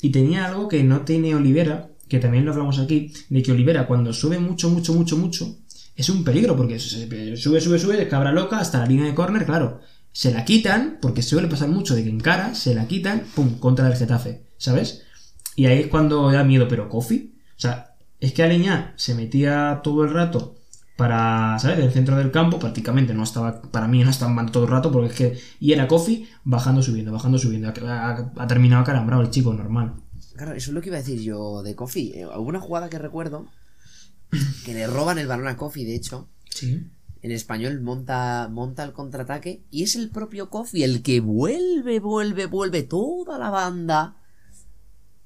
[0.02, 3.88] Y tenía algo que no tiene Olivera, que también lo hablamos aquí, de que Olivera
[3.88, 5.60] cuando sube mucho, mucho, mucho, mucho,
[5.96, 9.80] es un peligro, porque sube, sube, sube, cabra loca hasta la línea de córner, claro.
[10.12, 13.60] Se la quitan, porque suele pasar mucho de que en cara, se la quitan, pum,
[13.60, 15.04] contra el Getafe, ¿sabes?
[15.56, 19.80] Y ahí es cuando da miedo, pero Kofi, o sea, es que Aleñá se metía
[19.82, 20.58] todo el rato
[20.98, 21.78] para, ¿sabes?
[21.78, 25.08] Del centro del campo, prácticamente no estaba, para mí no estaba todo el rato, porque
[25.08, 29.94] es que, y era Kofi bajando, subiendo, bajando, subiendo, ha, terminado acalambrado el chico, normal.
[30.42, 32.14] Claro, eso es lo que iba a decir yo de Kofi.
[32.16, 33.46] Eh, Hubo una jugada que recuerdo
[34.66, 36.28] que le roban el balón a Kofi, de hecho.
[36.50, 36.84] Sí.
[37.22, 42.48] En español monta, monta el contraataque y es el propio Kofi el que vuelve, vuelve,
[42.48, 44.16] vuelve toda la banda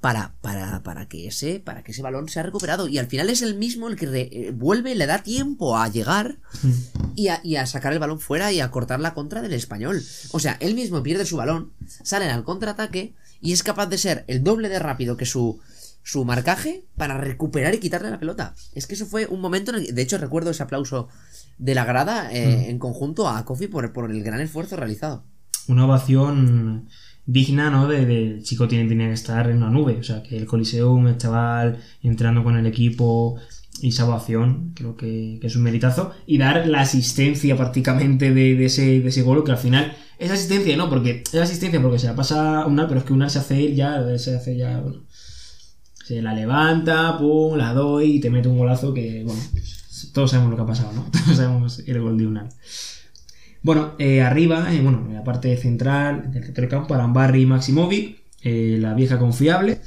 [0.01, 2.89] para, para, para, que, ese, para que ese balón sea recuperado.
[2.89, 5.87] Y al final es el mismo el que re- eh, vuelve, le da tiempo a
[5.87, 6.39] llegar
[7.15, 10.03] y a, y a sacar el balón fuera y a cortar la contra del español.
[10.31, 14.25] O sea, él mismo pierde su balón, sale al contraataque y es capaz de ser
[14.27, 15.59] el doble de rápido que su,
[16.03, 18.55] su marcaje para recuperar y quitarle la pelota.
[18.73, 21.07] Es que eso fue un momento en el que, de hecho, recuerdo ese aplauso
[21.57, 25.23] de la grada eh, en conjunto a Kofi por, por el gran esfuerzo realizado.
[25.67, 26.89] Una ovación
[27.25, 27.87] digna, ¿no?
[27.87, 29.97] De, de- el chico tiene, tenía que estar en una nube.
[29.99, 33.37] O sea, que el Coliseum, el chaval entrando con el equipo
[33.81, 36.11] y esa ovación, creo que, que es un meritazo.
[36.27, 40.31] Y dar la asistencia prácticamente de, de ese, de ese gol, que al final es
[40.31, 40.89] asistencia, ¿no?
[40.89, 43.75] Porque es asistencia porque se la pasa Unal, pero es que Unal se hace él
[43.75, 45.03] ya, se hace ya, bueno.
[46.05, 49.41] Se la levanta, pum, la doy y te mete un golazo que, bueno,
[50.13, 51.09] todos sabemos lo que ha pasado, ¿no?
[51.11, 52.49] Todos sabemos el gol de Unal.
[53.63, 57.45] Bueno, eh, arriba, eh, bueno, en la parte central del centro del campo, Arambarri y
[57.47, 59.81] Maximovic, eh, la vieja confiable,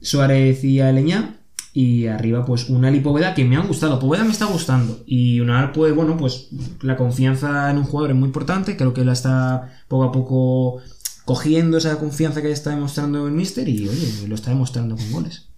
[0.00, 1.36] Suárez y Aleñá,
[1.72, 3.98] y arriba, pues Unal y Poveda, que me han gustado.
[3.98, 5.02] Poveda me está gustando.
[5.06, 6.48] Y Unal, pues bueno, pues
[6.82, 8.76] la confianza en un jugador es muy importante.
[8.76, 10.82] Creo que la está poco a poco
[11.24, 15.48] cogiendo esa confianza que está demostrando el Mister y, oye, lo está demostrando con goles.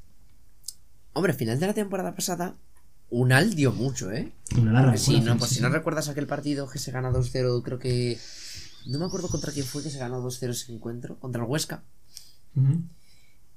[1.14, 2.57] Hombre, final de la temporada pasada,
[3.11, 4.33] Unal dio mucho, ¿eh?
[4.59, 7.62] Unal arrancó Sí, no, pues sí, si no recuerdas aquel partido que se gana 2-0,
[7.62, 8.18] creo que...
[8.87, 11.85] No me acuerdo contra quién fue que se ganó 2-0 ese encuentro, contra el Huesca.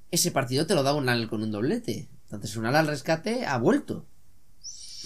[0.09, 2.07] Ese partido te lo da Unal con un doblete.
[2.27, 4.05] Entonces Unal al rescate ha vuelto.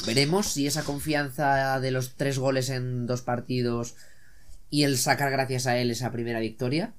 [0.06, 3.96] Veremos si esa confianza de los tres goles en dos partidos
[4.70, 6.94] y el sacar gracias a él esa primera victoria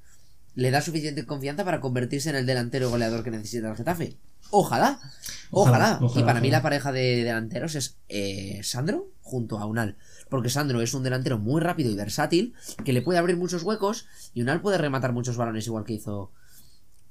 [0.55, 4.17] le da suficiente confianza para convertirse en el delantero goleador que necesita el Getafe.
[4.51, 5.01] Ojalá,
[5.51, 5.97] ojalá.
[5.97, 9.97] Ojalá, ojalá, y para mí la pareja de delanteros es eh, Sandro junto a Unal.
[10.29, 12.55] Porque Sandro es un delantero muy rápido y versátil
[12.85, 16.33] que le puede abrir muchos huecos y Unal puede rematar muchos balones igual que hizo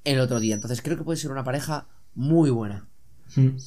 [0.03, 0.53] el otro día.
[0.53, 2.87] Entonces creo que puede ser una pareja muy buena.
[3.35, 3.57] Mm.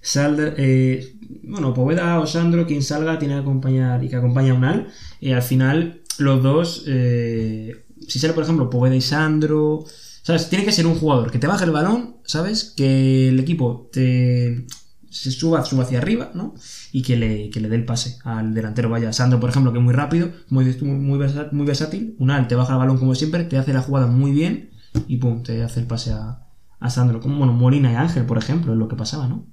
[0.00, 4.56] Sal, eh, bueno, Poveda o Sandro, quien salga, tiene que acompañar y que acompaña a
[4.56, 4.88] Unal.
[5.20, 9.84] Y al final, los dos, eh, si sale, por ejemplo, Poveda y Sandro,
[10.22, 10.48] ¿sabes?
[10.50, 12.74] Tiene que ser un jugador que te baje el balón, ¿sabes?
[12.76, 14.66] Que el equipo te
[15.14, 16.54] se suba, suba hacia arriba, ¿no?
[16.90, 18.90] Y que le, que le dé el pase al delantero.
[18.90, 21.18] Vaya, Sandro, por ejemplo, que es muy rápido, muy, muy
[21.52, 22.16] muy versátil.
[22.18, 24.70] Unal te baja el balón como siempre, te hace la jugada muy bien
[25.06, 26.43] y pum, te hace el pase a,
[26.80, 27.20] a Sandro.
[27.20, 29.46] Como, bueno, Molina y Ángel, por ejemplo, es lo que pasaba, ¿no?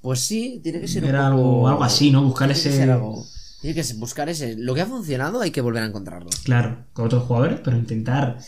[0.00, 2.22] Pues sí, tiene que ser un Era poco- algo, algo así, ¿no?
[2.22, 2.82] Buscar tiene ese.
[2.90, 3.24] algo-
[3.60, 4.56] Tiene que buscar ese.
[4.56, 6.30] Lo que ha funcionado hay que volver a encontrarlo.
[6.44, 8.38] Claro, con otros jugadores, pero intentar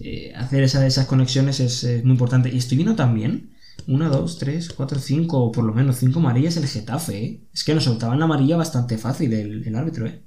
[0.00, 2.50] eh, hacer esa- esas conexiones es, muy importante.
[2.52, 3.54] Y estoy viendo también
[3.88, 7.40] una, dos, tres, cuatro, cinco, o por lo menos cinco amarillas el Getafe, ¿eh?
[7.54, 10.22] Es que nos soltaban la amarilla bastante fácil el, el árbitro, ¿eh?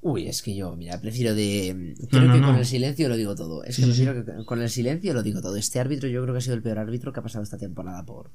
[0.00, 1.94] Uy, es que yo, mira, prefiero de.
[2.10, 2.46] Creo no, que no.
[2.48, 3.64] con el silencio lo digo todo.
[3.64, 5.56] Es que sí, prefiero que con el silencio lo digo todo.
[5.56, 8.04] Este árbitro yo creo que ha sido el peor árbitro que ha pasado esta temporada
[8.04, 8.30] por.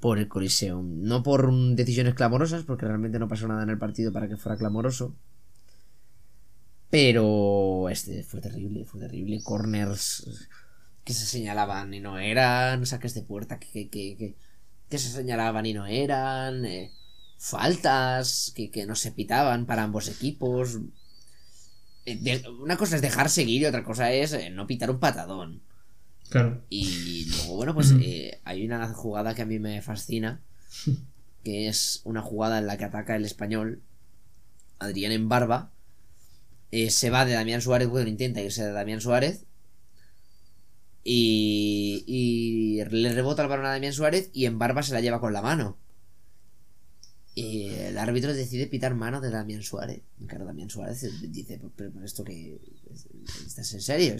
[0.00, 1.02] Por el Coliseum.
[1.02, 4.36] No por mm, decisiones clamorosas, porque realmente no pasó nada en el partido para que
[4.36, 5.14] fuera clamoroso.
[6.90, 9.42] Pero este fue terrible, fue terrible.
[9.42, 10.48] Corners
[11.04, 12.86] que se señalaban y no eran.
[12.86, 14.36] Saques de puerta que, que, que, que-
[14.88, 16.64] que se señalaban y no eran.
[16.64, 16.92] eh,
[17.44, 20.78] faltas que, que no se pitaban para ambos equipos.
[22.06, 25.60] Eh, una cosa es dejar seguir y otra cosa es eh, no pitar un patadón.
[26.30, 26.62] Claro.
[26.70, 30.40] Y luego, bueno, pues eh, hay una jugada que a mí me fascina,
[31.44, 33.82] que es una jugada en la que ataca el español,
[34.78, 35.70] Adrián en barba,
[36.70, 39.44] eh, se va de Damián Suárez, bueno, intenta irse de Damián Suárez,
[41.04, 45.20] y, y le rebota el balón a Damián Suárez y en barba se la lleva
[45.20, 45.76] con la mano.
[47.36, 50.02] Y el árbitro decide pitar mano de Damián Suárez.
[50.26, 51.60] Claro, Damián Suárez dice,
[52.04, 52.60] esto que...
[53.46, 54.14] ¿Estás en serio?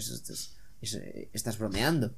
[1.33, 2.13] ¿Estás bromeando?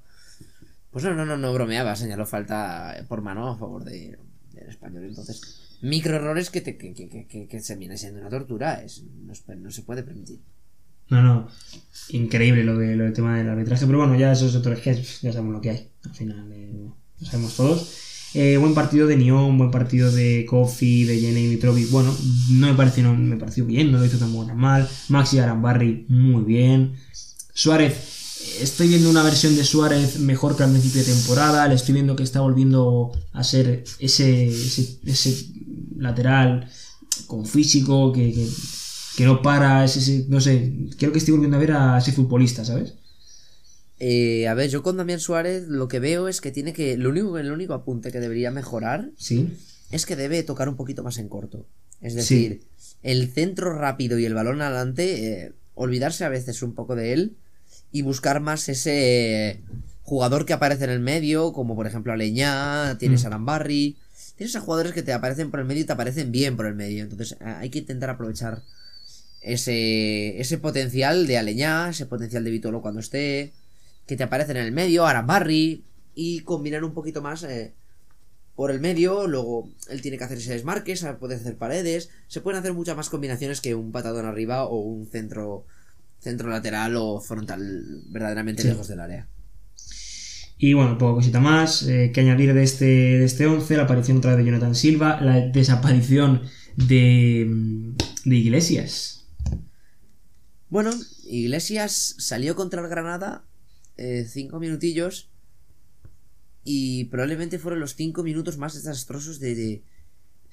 [0.91, 4.17] Pues no, no, no, no bromeaba, señaló falta por mano a favor de,
[4.53, 5.03] del español.
[5.05, 5.41] Entonces,
[5.81, 9.69] micro errores que, te, que, que, que- que- se viene siendo una tortura, es- no
[9.71, 10.39] se puede permitir.
[11.09, 11.47] No, no.
[12.09, 13.85] Increíble lo, de, lo del tema del arbitraje.
[13.85, 15.91] Pero bueno, ya eso es otro es que ya sabemos lo que hay.
[16.03, 16.71] Al final, eh,
[17.19, 18.06] lo sabemos todos.
[18.33, 21.89] Eh, buen partido de Nión, buen partido de Kofi, de Jenny Mitrovic.
[21.89, 22.15] Bueno,
[22.51, 24.87] no me pareció, no, me pareció bien, no lo hizo tan buena mal.
[25.09, 26.95] Maxi Arambarri, muy bien.
[27.53, 27.95] Suárez,
[28.61, 31.67] estoy viendo una versión de Suárez mejor que al principio de temporada.
[31.67, 35.47] Le estoy viendo que está volviendo a ser ese, ese,
[35.97, 36.69] lateral
[37.27, 38.49] con físico que,
[39.15, 39.85] que, no para.
[39.85, 42.93] Es ese, no sé, creo que estoy volviendo a ver a ese futbolista, ¿sabes?
[43.99, 46.97] Eh, a ver, yo con Damián Suárez lo que veo es que tiene que.
[46.97, 49.49] Lo único, el único apunte que debería mejorar Sí.
[49.91, 51.65] es que debe tocar un poquito más en corto.
[52.01, 52.17] Es Sí.
[52.19, 52.61] decir,
[53.03, 57.37] el centro rápido y el balón adelante, eh, olvidarse a veces un poco de él
[57.91, 59.61] y buscar más ese
[60.03, 63.25] jugador que aparece en el medio, como por ejemplo Aleñá, tienes Mm.
[63.25, 63.97] a Arambarri,
[64.35, 66.75] tienes a jugadores que te aparecen por el medio y te aparecen bien por el
[66.75, 67.03] medio.
[67.03, 68.61] Entonces hay que intentar aprovechar
[69.41, 73.53] ese, ese potencial de Aleñá, ese potencial de Vitolo cuando esté,
[74.07, 75.83] que te aparecen en el medio, Arambarri,
[76.15, 77.73] y combinar un poquito más eh,
[78.55, 82.41] por el medio, luego él tiene que hacer ese desmarque, sa- puede hacer paredes, se
[82.41, 85.65] pueden hacer muchas más combinaciones que un patadón arriba o un centro
[86.19, 88.69] centro lateral o frontal verdaderamente Sí.
[88.69, 89.27] lejos del área.
[90.57, 93.77] Y bueno, poca cosita más eh, que añadir de este, de este 11.
[93.77, 95.21] La aparición otra vez de Jonathan Silva.
[95.21, 96.41] La desaparición
[96.75, 97.93] de,
[98.25, 99.27] de Iglesias.
[100.69, 100.89] Bueno,
[101.29, 103.43] Iglesias salió contra el Granada
[103.97, 105.29] eh, cinco minutillos
[106.63, 109.83] y probablemente fueron los cinco minutos más desastrosos de, de,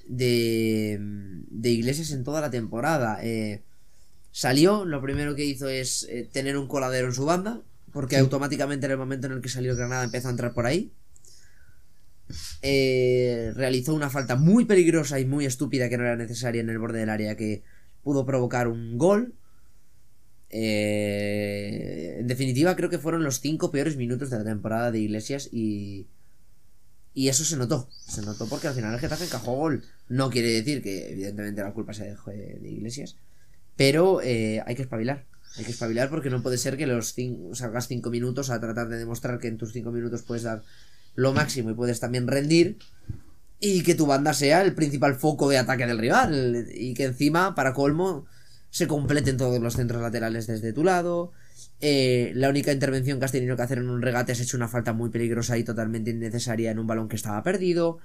[0.06, 3.18] de, de Iglesias en toda la temporada.
[3.22, 3.62] Eh,
[4.30, 8.20] salió, lo primero que hizo es eh, tener un coladero en su banda, porque Sí.
[8.20, 10.92] automáticamente en el momento en el que salió el Granada empezó a entrar por ahí.
[12.62, 16.78] Eh, realizó una falta muy peligrosa y muy estúpida que no era necesaria en el
[16.78, 17.62] borde del área que
[18.02, 19.34] pudo provocar un gol.
[20.56, 25.48] Eh, en definitiva, creo que fueron los cinco peores minutos de la temporada de Iglesias
[25.52, 26.06] y.
[27.16, 27.88] Y eso se notó.
[28.06, 29.84] Se notó porque al final el Getafe encajó gol.
[30.08, 33.16] No quiere decir que, evidentemente, la culpa sea de, de Iglesias.
[33.76, 35.24] Pero eh, hay que espabilar.
[35.56, 38.88] Hay que espabilar porque no puede ser que los cin- salgas cinco minutos a tratar
[38.88, 40.62] de demostrar que en tus cinco minutos puedes dar
[41.14, 42.78] lo máximo y puedes también rendir.
[43.60, 46.66] Y que tu banda sea el principal foco de ataque del rival.
[46.74, 48.26] Y que encima, para colmo,
[48.74, 51.30] se completen todos los centros laterales desde tu lado.
[51.80, 54.66] Eh, la única intervención que has tenido que hacer en un regate has hecho una
[54.66, 57.98] falta muy peligrosa y totalmente innecesaria en un balón que estaba perdido.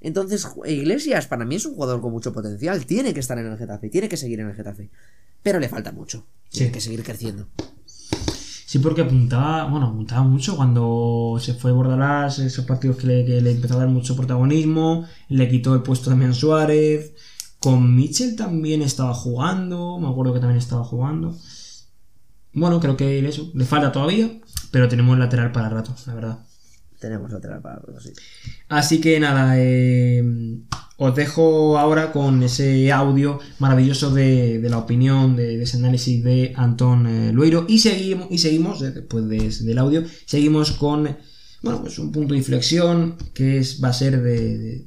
[0.00, 2.86] Entonces, Iglesias para mí es un jugador con mucho potencial.
[2.86, 4.88] Tiene que estar en el Getafe, tiene que seguir en el Getafe.
[5.42, 6.24] Pero le falta mucho.
[6.48, 7.48] Tiene que seguir creciendo.
[8.64, 13.42] Sí, porque apuntaba, bueno, apuntaba mucho cuando se fue Bordalás, esos partidos que le, que
[13.42, 17.12] le empezó a dar mucho protagonismo, le quitó el puesto también a Suárez.
[17.66, 21.36] Con Mitchell también estaba jugando, me acuerdo que también estaba jugando.
[22.52, 24.30] Bueno, creo que eso, le falta todavía,
[24.70, 26.38] pero tenemos lateral para rato, la verdad.
[27.00, 28.10] Tenemos lateral para algo así.
[28.68, 30.22] Así que nada, eh,
[30.96, 36.22] os dejo ahora con ese audio maravilloso de, de la opinión, de, de ese análisis
[36.24, 37.66] de Antón eh, Lueiro.
[37.68, 41.16] Y seguimos, y seguimos eh, después de- del audio, seguimos con
[41.62, 44.86] bueno, pues un punto de inflexión que es, va a ser de-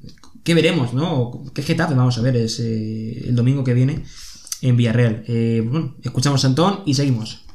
[0.49, 1.43] ¿qué veremos, no?
[1.53, 4.03] ¿Qué Getafe vamos a ver es, el domingo que viene
[4.63, 5.23] en Villarreal?
[5.69, 7.45] bueno, escuchamos a Antón y seguimos.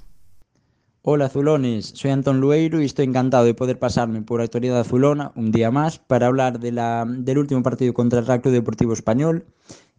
[1.02, 5.50] Hola azulones, soy Antón Lueiro y estoy encantado de poder pasarme por Actualidad Azulona un
[5.50, 9.44] día más para hablar de la, del último partido contra el Real Deportivo Español,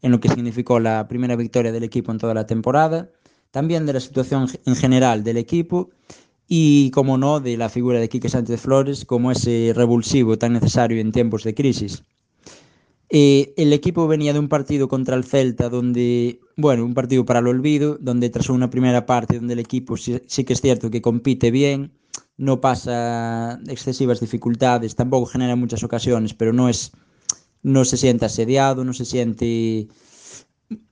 [0.02, 3.10] en lo que significó la primera victoria del equipo en toda la temporada,
[3.52, 5.90] también de la situación en general del equipo
[6.48, 11.02] y, como no, de la figura de Quique Sánchez Flores como ese revulsivo tan necesario
[11.02, 12.02] en tiempos de crisis.
[13.10, 17.40] Eh, el equipo venía de un partido contra el Celta donde, bueno, un partido para
[17.40, 21.02] el olvido, donde tras una primera parte donde el equipo sí, que es cierto que
[21.02, 21.94] compite bien,
[22.38, 26.92] no pasa excesivas dificultades, tampoco genera muchas ocasiones, pero no es
[27.62, 29.88] no se siente asediado, no se siente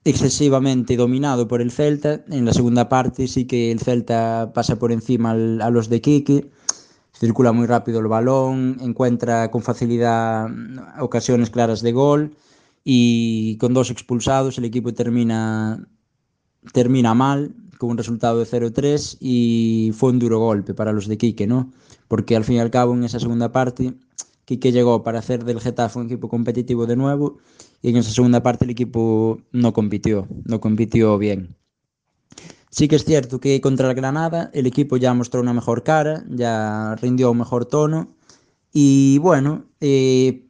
[0.04, 2.24] excesivamente dominado por el Celta.
[2.30, 6.46] En la segunda parte sí que el Celta pasa por encima a los de Kiki
[7.24, 10.48] circula muy rápido el balón, encuentra con facilidad
[11.00, 12.36] ocasiones claras de gol
[12.84, 15.88] y con dos expulsados el equipo termina,
[16.74, 21.18] termina mal con un resultado de 0-3 y fue un duro golpe para los de
[21.18, 21.72] Quique, ¿no?
[22.10, 23.94] Porque al fin y al cabo en esa segunda parte
[24.44, 27.38] Quique llegó para hacer del Getafe un equipo competitivo de nuevo
[27.82, 31.56] y en esa segunda parte el equipo no compitió, no compitió bien.
[32.74, 36.24] Sí que es cierto que contra el Granada el equipo ya mostró una mejor cara,
[36.28, 38.16] ya rindió un mejor tono
[38.72, 40.48] y bueno, eh,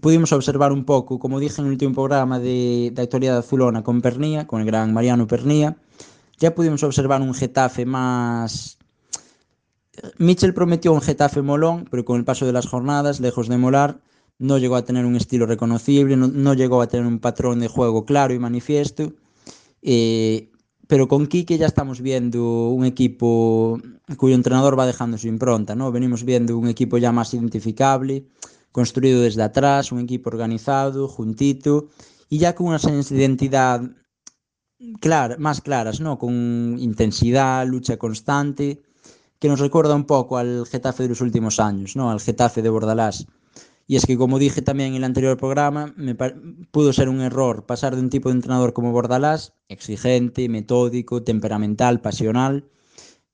[0.00, 4.00] pudimos observar un poco, como dije en el último programa de, de actualidad azulona con
[4.00, 5.76] Pernía, con el gran Mariano Pernía,
[6.38, 8.78] ya pudimos observar un Getafe más...
[10.16, 14.00] Mitchell prometió un Getafe molón, pero con el paso de las jornadas, lejos de molar,
[14.38, 18.06] no llegó a tener un estilo reconocible, no, llegó a tener un patrón de juego
[18.06, 19.12] claro y manifiesto.
[19.82, 20.50] Eh,
[20.88, 23.78] pero con Quique ya estamos viendo un equipo
[24.16, 25.92] cuyo entrenador va dejando su impronta, ¿no?
[25.92, 28.24] Venimos viendo un equipo ya más identificable,
[28.72, 31.88] construido desde atrás, un equipo organizado, juntito,
[32.30, 33.82] y ya con de identidad
[35.38, 36.18] más claras, ¿no?
[36.18, 38.82] Con intensidad, lucha constante,
[39.38, 42.10] que nos recuerda un poco al Getafe de los últimos años, ¿no?
[42.10, 43.26] Al Getafe de Bordalás.
[43.90, 47.64] Y es que, como dije también en el anterior programa, me pudo ser un error
[47.64, 52.68] pasar de un tipo de entrenador como Bordalás, exigente, metódico, temperamental, pasional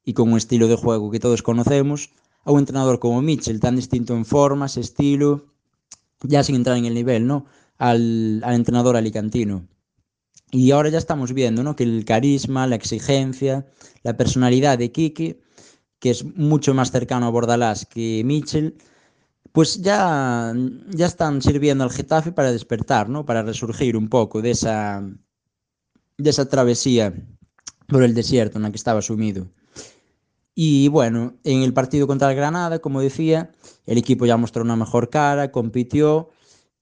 [0.05, 2.11] y con un estilo de juego que todos conocemos,
[2.45, 5.47] a un entrenador como Mitchell, tan distinto en formas, estilo,
[6.23, 7.47] ya sin entrar en el nivel, ¿no?
[7.77, 9.67] Al, al entrenador alicantino.
[10.53, 11.75] Y ahora ya estamos viendo ¿no?
[11.75, 13.67] que el carisma, la exigencia,
[14.05, 15.41] la personalidad de Kike,
[15.99, 18.77] que es mucho más cercano a Bordalás que Mitchell,
[19.53, 20.53] pues ya,
[20.91, 23.25] ya están sirviendo al Getafe para despertar, ¿no?
[23.25, 25.03] Para resurgir un poco de esa,
[26.19, 27.15] de esa travesía
[27.87, 29.49] por el desierto en la que estaba sumido.
[30.55, 33.51] Y bueno, en el partido contra el Granada, como decía,
[33.87, 36.31] el equipo ya mostró una mejor cara, compitió.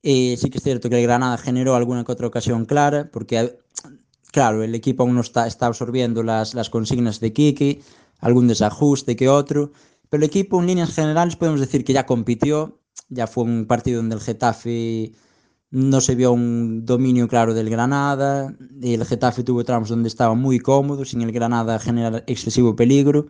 [0.02, 3.58] Eh, sí que es cierto que el Granada generó alguna que otra ocasión clara, porque,
[4.30, 7.82] claro, el equipo aún no está, está absorbiendo las, las consignas de Kiki,
[8.20, 9.72] algún desajuste que otro,
[10.12, 12.78] pero el equipo, en líneas generales, podemos decir que ya compitió.
[13.08, 15.12] Ya fue un partido donde el Getafe
[15.70, 18.54] no se vio un dominio claro del Granada.
[18.82, 23.28] El Getafe tuvo tramos donde estaba muy cómodo, sin el Granada generar excesivo peligro.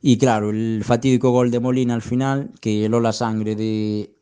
[0.00, 4.14] Y claro, el fatídico gol de Molina al final, que heló la sangre de,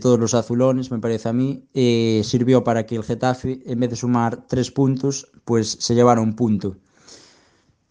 [0.00, 3.90] todos los azulones, me parece a mí, eh, sirvió para que el Getafe, en vez
[3.90, 6.78] de sumar tres puntos, pues se llevara un punto.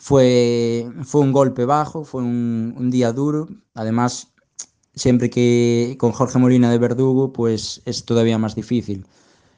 [0.07, 3.47] Fue, fue un golpe bajo, fue un, un día duro.
[3.73, 4.27] Además,
[4.93, 9.07] siempre que con Jorge Molina de Verdugo, pues es todavía más difícil.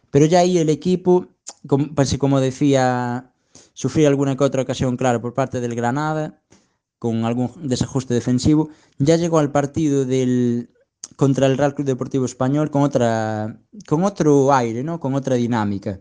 [0.10, 1.28] Pero ya ahí el equipo,
[1.68, 3.34] como, pues, como decía,
[3.74, 6.42] sufría alguna que otra ocasión, claro, por parte del Granada,
[6.98, 8.70] con algún desajuste defensivo,
[9.00, 10.70] ya llegó al partido del,
[11.18, 15.02] contra el Real Club Deportivo Español con otra con otro aire, ¿no?
[15.02, 16.00] Con otra dinámica.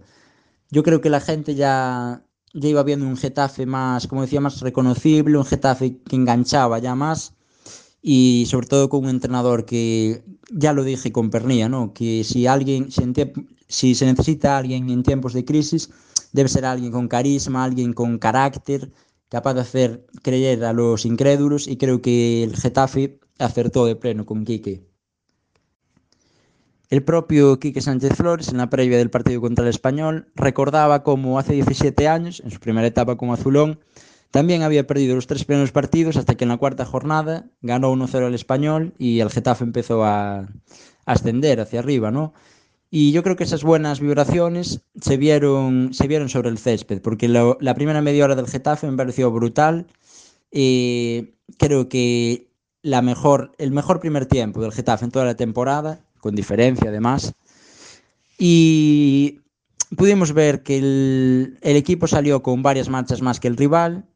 [0.71, 2.26] Yo creo que la gente ya
[2.57, 6.95] ya iba viendo un Getafe más, como decía, más reconocible, un Getafe que enganchaba ya
[6.95, 7.35] más
[8.03, 11.93] y sobre todo con un entrenador que, ya lo dije con Pernilla, ¿no?
[11.93, 13.03] que si alguien, si,
[13.69, 15.91] si se necesita alguien en tiempos de crisis,
[16.33, 18.91] debe ser alguien con carisma, alguien con carácter,
[19.29, 24.25] capaz de hacer creer a los incrédulos y creo que el Getafe acertó de pleno
[24.25, 24.87] con Quique.
[26.89, 31.39] El propio Quique Sánchez Flores, en la previa del partido contra el Español, recordaba cómo
[31.39, 33.81] hace 17 años, en su primera etapa como azulón,
[34.31, 38.27] también había perdido los tres primeros partidos hasta que en la cuarta jornada ganó 1-0
[38.27, 40.49] al Español y el Getafe empezó a,
[41.07, 42.35] ascender hacia arriba, ¿no?
[42.91, 47.29] Y yo creo que esas buenas vibraciones se vieron, se vieron sobre el césped, porque
[47.29, 49.87] la primera media hora del Getafe me pareció brutal.
[50.53, 52.49] Eh, creo que
[52.83, 57.35] la mejor, el mejor primer tiempo del Getafe en toda la temporada con diferencia además.
[58.39, 59.41] Y
[59.97, 64.07] pudimos ver que el, equipo salió con varias marchas más que el rival,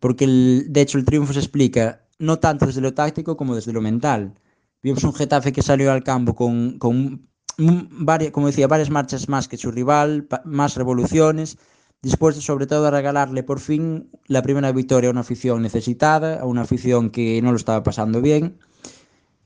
[0.00, 3.72] porque el, de hecho el triunfo se explica no tanto desde lo táctico como desde
[3.72, 4.34] lo mental.
[4.82, 9.48] Vimos un Getafe que salió al campo con, con varias, como decía, varias marchas más
[9.48, 11.58] que su rival, más revoluciones,
[12.02, 16.44] dispuesto sobre todo a regalarle por fin la primera victoria a una afición necesitada, a
[16.44, 18.58] una afición que no lo estaba pasando bien,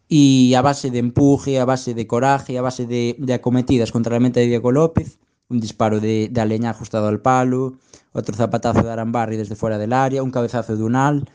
[0.08, 4.14] y a base de empuje, a base de coraje, a base de, de acometidas contra
[4.14, 7.76] la mente de Diego López, un disparo de, de Aleñá ajustado al palo,
[8.12, 11.30] otro zapatazo de Arambarri desde fuera del área, un cabezazo de Unal,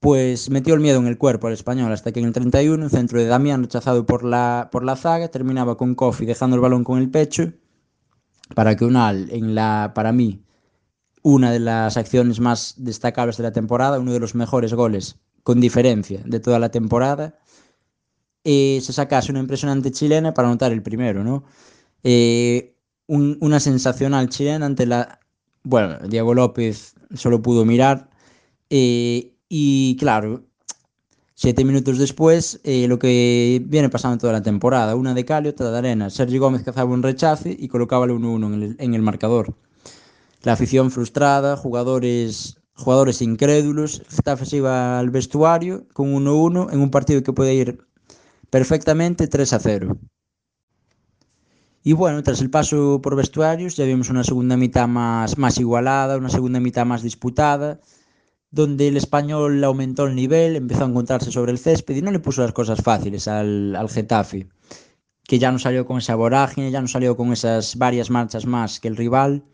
[0.00, 2.90] pues metió el miedo en el cuerpo al español hasta que en el 31 un
[2.90, 6.84] centro de Damián rechazado por la, por la zaga terminaba con Kofi dejando el balón
[6.84, 7.52] con el pecho
[8.54, 10.44] para que Unal en la, para mí,
[11.22, 15.60] una de las acciones más destacables de la temporada, uno de los mejores goles con
[15.60, 17.38] diferencia de toda la temporada,
[18.46, 21.44] eh, se sacase una impresionante chilena para anotar el primero, ¿no?
[22.04, 22.76] Eh,
[23.08, 25.18] un, una sensacional chilena ante la...
[25.64, 28.08] Bueno, Diego López solo pudo mirar.
[28.70, 30.44] Eh, y claro,
[31.34, 35.72] siete minutos después, eh, lo que viene pasando toda la temporada, una de Cali, otra
[35.72, 36.08] de Arena.
[36.10, 39.54] Sergio Gómez cazaba un rechace y colocaba el 1-1 en el, marcador
[40.42, 44.02] la afición frustrada, jugadores, jugadores incrédulos.
[44.08, 47.86] Getafe se iba al vestuario con 1-1 en un partido que puede ir
[48.50, 49.98] perfectamente 3-0.
[51.82, 56.16] Y bueno, tras el paso por vestuarios ya vimos una segunda mitad más, más igualada,
[56.16, 57.80] una segunda mitad más disputada,
[58.50, 62.18] donde el español aumentó el nivel, empezó a encontrarse sobre el césped y no le
[62.18, 64.48] puso las cosas fáciles al, al Getafe,
[65.24, 68.80] que ya no salió con esa vorágine, ya no salió con esas varias marchas más
[68.80, 69.44] que el rival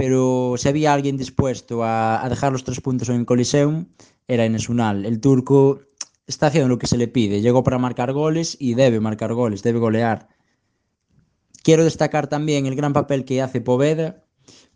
[0.00, 3.84] pero si había alguien dispuesto a, a dejar los tres puntos en el Coliseum,
[4.28, 5.04] era Enes Unal.
[5.04, 5.82] El turco
[6.30, 9.62] está haciendo lo que se le pide, llegó para marcar goles y debe marcar goles,
[9.62, 10.28] debe golear.
[11.62, 14.24] Quiero destacar también el gran papel que hace Poveda,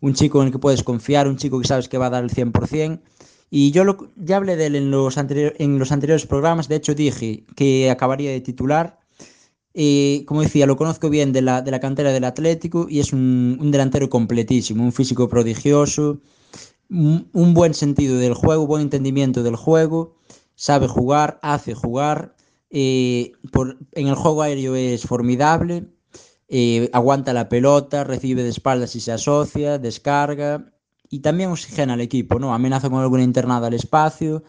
[0.01, 2.23] un chico en el que puedes confiar, un chico que sabes que va a dar
[2.23, 3.01] el 100%.
[3.49, 7.89] Y yo lo, ya hablé de él en los, anteriores programas, de hecho dije que
[7.89, 8.99] acabaría de titular
[9.77, 13.11] eh, como decía, lo conozco bien de la, de la cantera del Atlético y es
[13.11, 16.21] un, un delantero completísimo, un físico prodigioso,
[16.89, 20.15] un, un, buen sentido del juego, buen entendimiento del juego,
[20.55, 22.35] sabe jugar, hace jugar,
[22.69, 23.33] eh,
[23.93, 25.85] en el juego aéreo es formidable,
[26.47, 30.71] eh, aguanta la pelota, recibe de espaldas y se asocia, descarga
[31.09, 32.53] y también oxigena al equipo, ¿no?
[32.53, 34.43] amenaza con alguna internada al espacio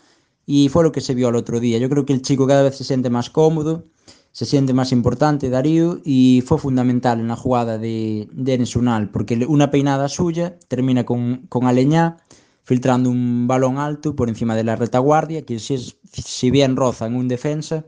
[0.44, 1.78] y fue lo que se vio el otro día.
[1.78, 3.84] Yo creo que el chico cada vez se siente más cómodo
[4.36, 9.08] se siente más importante Darío y fue fundamental en la jugada de, de Enes Unal,
[9.08, 12.18] porque una peinada suya termina con, con Aleñá
[12.66, 17.06] filtrando un balón alto por encima de la retaguardia, que si, es, si bien roza
[17.06, 17.86] en un defensa,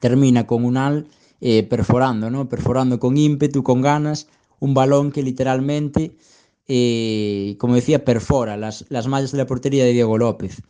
[0.00, 1.08] termina con Unal
[1.42, 2.48] eh, perforando, ¿no?
[2.48, 4.28] perforando con ímpetu, con ganas,
[4.60, 6.16] un balón que literalmente,
[6.66, 10.62] eh, como decía, perfora las, las mallas de la portería de Diego López.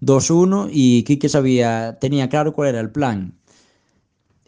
[0.00, 3.38] 2-1 y Quique sabía, tenía claro cuál era el plan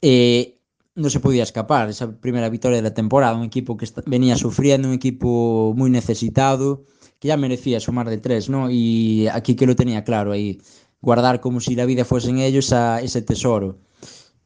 [0.02, 0.58] eh,
[0.94, 4.88] no se podía escapar esa primera victoria de la temporada, un equipo que venía sufriendo,
[4.88, 6.84] un equipo muy necesitado,
[7.20, 8.70] que ya merecía sumar de tres, ¿no?
[8.70, 10.60] Y aquí que lo tenía claro ahí,
[11.00, 13.78] guardar como si la vida fuese en ellos a ese tesoro.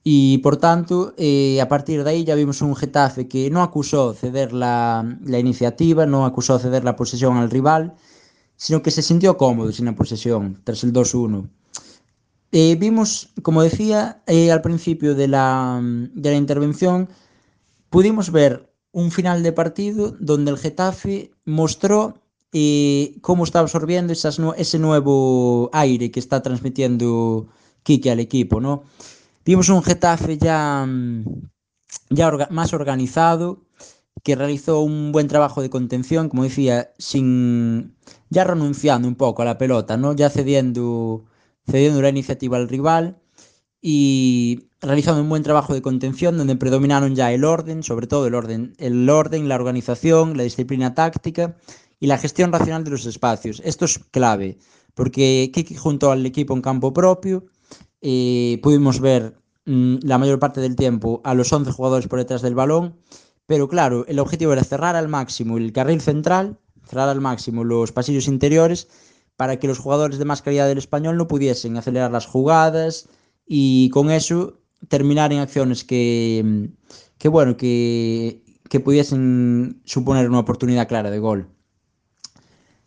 [0.02, 4.12] Y por tanto, eh, a partir de ahí ya vimos un Getafe que no acusó
[4.12, 7.94] ceder la, la iniciativa, no acusó ceder la posesión al rival,
[8.56, 11.48] sino que se sintió cómodo sin la posesión, tras el 2-1.
[12.52, 17.08] Eh, vimos, como decía eh, al principio de la, de la intervención,
[17.90, 22.14] pudimos ver un final de partido donde el Getafe mostró
[22.56, 27.48] eh, cómo está absorbiendo esas, ese nuevo aire que está transmitiendo
[27.82, 28.60] Quique al equipo.
[28.60, 28.84] ¿no?
[29.44, 30.88] Vimos un Getafe ya,
[32.10, 33.64] ya orga, más organizado,
[34.22, 37.96] que realizó un buen trabajo de contención, como decía, sin
[38.30, 40.14] ya renunciando un poco a la pelota, ¿no?
[40.14, 41.24] ya cediendo
[41.66, 43.18] cediendo la iniciativa al rival
[43.80, 48.34] y realizando un buen trabajo de contención donde predominaron ya el orden, sobre todo el
[48.34, 51.56] orden, el orden, la organización, la disciplina táctica
[52.04, 53.62] y la gestión racional de los espacios.
[53.64, 54.58] Esto es clave,
[54.92, 57.46] porque Kiki junto al equipo en campo propio
[58.02, 62.42] eh, pudimos ver mmm, la mayor parte del tiempo a los 11 jugadores por detrás
[62.42, 62.98] del balón,
[63.46, 67.90] pero claro, el objetivo era cerrar al máximo el carril central, cerrar al máximo los
[67.90, 68.86] pasillos interiores
[69.36, 73.08] para que los jugadores de más calidad del español no pudiesen acelerar las jugadas
[73.46, 76.68] y con eso terminar en acciones que,
[77.16, 81.48] que bueno, que, que pudiesen suponer una oportunidad clara de gol.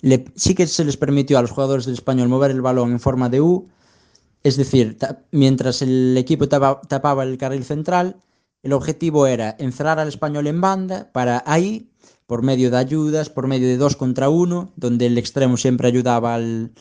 [0.02, 3.00] Le, sí que se les permitió a los jugadores del español mover el balón en
[3.00, 3.68] forma de U,
[4.43, 4.98] es decir,
[5.32, 8.18] mientras el equipo tapa, tapaba el carril central,
[8.64, 11.89] el objetivo era encerrar al español en banda para ahí,
[12.28, 16.36] por medio de ayudas, por medio de dos contra uno, donde el extremo siempre ayudaba
[16.36, 16.72] al...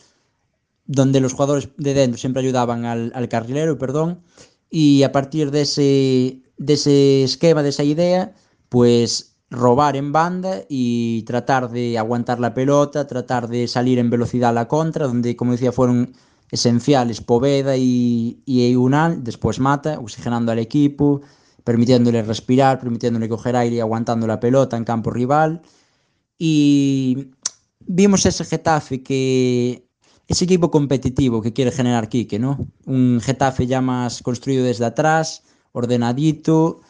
[0.85, 4.21] donde los jugadores de dentro siempre ayudaban al, al carrilero, perdón,
[4.69, 8.33] y a partir de ese, de ese esquema, de esa idea,
[8.69, 14.49] pues robar en banda y tratar de aguantar la pelota, tratar de salir en velocidad
[14.49, 16.13] a la contra, donde, como decía, fueron
[16.51, 18.75] esenciales Poveda y, y
[19.19, 21.21] después Mata, oxigenando al equipo,
[21.63, 25.61] permitiéndole respirar, permitiéndole coger aire y aguantando la pelota en campo rival.
[26.37, 27.31] Y
[27.85, 29.87] vimos ese Getafe que
[30.27, 32.67] ese equipo competitivo que quiere generar Quique, ¿no?
[32.85, 36.81] Un Getafe ya más construido desde atrás, ordenadito,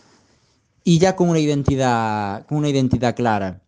[0.88, 3.62] y ya con una identidad, con una identidad clara.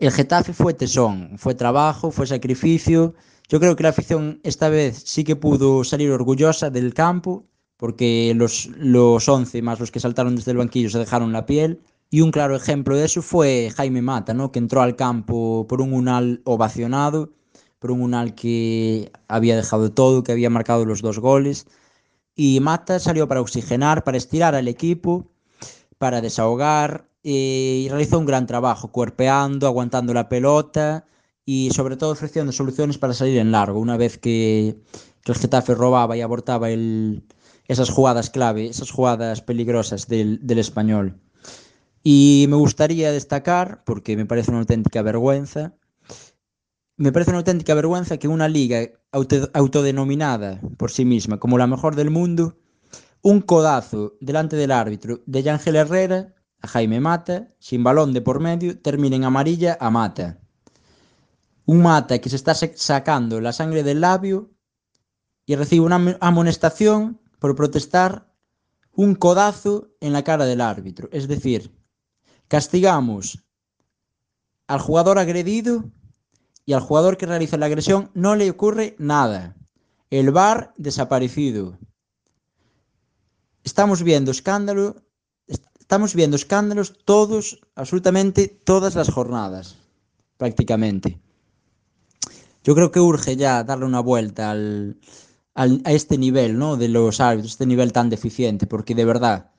[0.00, 3.14] El Getafe fue tesón, fue trabajo, fue sacrificio.
[3.48, 8.32] Yo creo que la afición esta vez sí que pudo salir orgullosa del campo, porque
[8.34, 11.80] los, los 11 más los que saltaron desde el banquillo se dejaron la piel.
[12.10, 14.50] Y un claro ejemplo de eso fue Jaime Mata, ¿no?
[14.50, 17.30] que entró al campo por un unal ovacionado,
[17.78, 21.68] por un unal que había dejado todo, que había marcado los dos goles.
[22.34, 25.30] Y Mata salió para oxigenar, para estirar al equipo
[25.98, 31.06] para desahogar eh, y realizó un gran trabajo, cuerpeando, aguantando la pelota
[31.44, 34.78] y sobre todo ofreciendo soluciones para salir en largo, una vez que,
[35.24, 41.20] que el Getafe robaba y abortaba esas jugadas clave, esas jugadas peligrosas del, del español.
[42.02, 45.74] Y me gustaría destacar, porque me parece una auténtica vergüenza,
[46.96, 51.66] me parece una auténtica vergüenza que una liga auto, autodenominada por sí misma como la
[51.66, 52.56] mejor del mundo
[53.26, 58.38] un codazo delante del árbitro de Ángel Herrera a Jaime Mata, sin balón de por
[58.38, 60.38] medio, termina en amarilla a Mata.
[61.64, 64.52] Un Mata que se está sacando la sangre del labio
[65.44, 68.32] y recibe una amonestación por protestar
[68.92, 71.08] un codazo en la cara del árbitro.
[71.10, 71.76] Es decir,
[72.46, 73.44] castigamos
[74.68, 75.90] al jugador agredido
[76.64, 79.56] y al jugador que realiza la agresión no le ocurre nada.
[80.10, 81.76] El VAR desaparecido
[83.66, 84.96] estamos viendo escándalo,
[85.78, 89.76] estamos viendo escándalos todos, absolutamente todas las jornadas,
[90.38, 91.18] prácticamente.
[92.62, 96.76] Yo creo que urge ya darle una vuelta a este nivel ¿no?
[96.76, 99.50] de los árbitros, este nivel tan deficiente, porque de verdad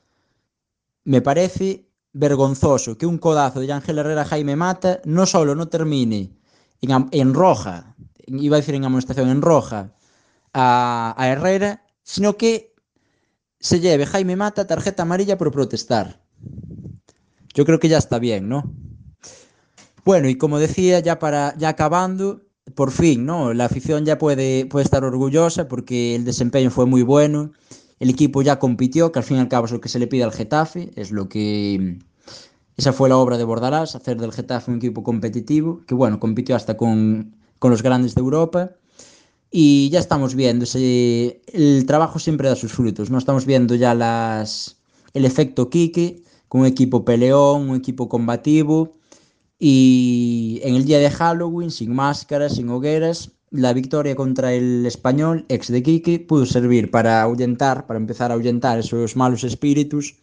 [1.04, 6.32] me parece vergonzoso que un codazo de Ángel Herrera Jaime Mata no solo no termine
[6.82, 7.96] en, roja,
[8.26, 9.94] iba a decir en amonestación, en roja
[10.54, 12.77] a Herrera, sino que
[13.60, 16.22] se lleve Jaime Mata tarjeta amarilla por protestar.
[17.54, 18.72] Yo creo que ya está bien, ¿no?
[20.06, 22.44] Bueno, y como decía, ya para ya acabando,
[22.76, 23.54] por fin, ¿no?
[23.54, 27.52] La afición ya puede, puede estar orgullosa porque el desempeño fue muy bueno.
[28.00, 30.08] El equipo ya compitió, que al fin y al cabo es lo que se le
[30.08, 31.98] pide al Getafe, es lo que
[32.78, 36.56] esa fue la obra de Bordalás, hacer del Getafe un equipo competitivo, que bueno, compitió
[36.56, 38.72] hasta con, con los grandes de Europa
[39.52, 43.18] y ya estamos viendo, ese, el trabajo siempre da sus frutos, ¿no?
[43.18, 44.78] Estamos viendo ya las,
[45.14, 48.98] el efecto Kike, con un equipo peleón, un equipo combativo,
[49.60, 55.46] y en el día de Halloween, sin máscaras, sin hogueras, la victoria contra el español,
[55.50, 60.16] ex de Kike, pudo servir para ahuyentar, para empezar a ahuyentar esos malos espíritus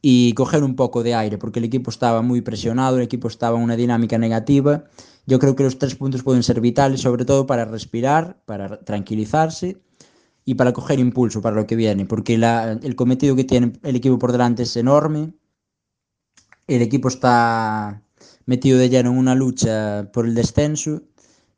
[0.00, 3.58] y coger un poco de aire, porque el equipo estaba muy presionado, el equipo estaba
[3.58, 4.84] en una dinámica negativa
[5.28, 9.76] yo creo que los tres puntos pueden ser vitales, sobre todo para respirar, para tranquilizarse
[10.46, 13.96] y para coger impulso para lo que viene, porque la, el cometido que tiene el
[13.96, 15.34] equipo por delante es enorme.
[16.66, 18.02] El equipo está
[18.46, 21.02] metido de lleno en una lucha por el descenso,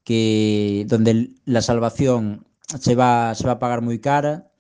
[0.03, 2.45] que, donde la salvación
[2.81, 4.51] se va, se va a pagar muy cara.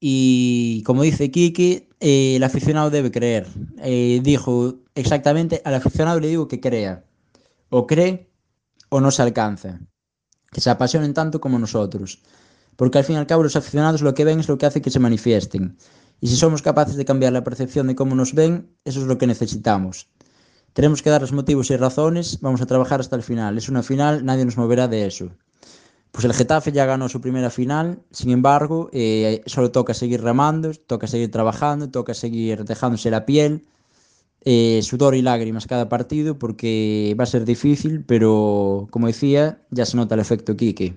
[0.00, 3.46] Y como dice Kiki, eh, el aficionado debe creer.
[3.78, 7.04] Eh, dijo exactamente, al aficionado le digo que crea.
[7.68, 8.30] O cree
[8.88, 9.80] o no se alcanza.
[10.50, 12.22] Que se apasionen tanto como nosotros.
[12.76, 14.80] Porque al fin y al cabo los aficionados lo que ven es lo que hace
[14.80, 15.76] que se manifiesten.
[16.20, 19.18] Y si somos capaces de cambiar la percepción de cómo nos ven, eso es lo
[19.18, 20.08] que necesitamos.
[20.72, 23.58] Tenemos que darles motivos y razones, vamos a trabajar hasta el final.
[23.58, 25.30] Es una final, nadie nos moverá de eso.
[26.12, 30.72] Pues el Getafe ya ganó su primera final, sin embargo, eh, solo toca seguir remando,
[30.74, 33.64] toca seguir trabajando, toca seguir dejándose la piel,
[34.42, 39.86] eh, sudor y lágrimas cada partido porque va a ser difícil, pero como decía, ya
[39.86, 40.96] se nota el efecto Quique.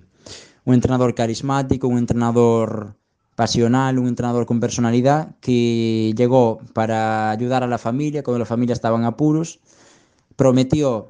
[0.65, 2.95] Un entrenador carismático, un entrenador
[3.35, 8.73] pasional, un entrenador con personalidad que llegó para ayudar a la familia cuando la familia
[8.73, 9.59] estaba en apuros,
[10.35, 11.09] prometió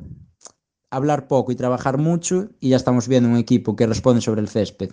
[0.95, 4.49] hablar poco y trabajar mucho y ya estamos viendo un equipo que responde sobre el
[4.49, 4.91] césped.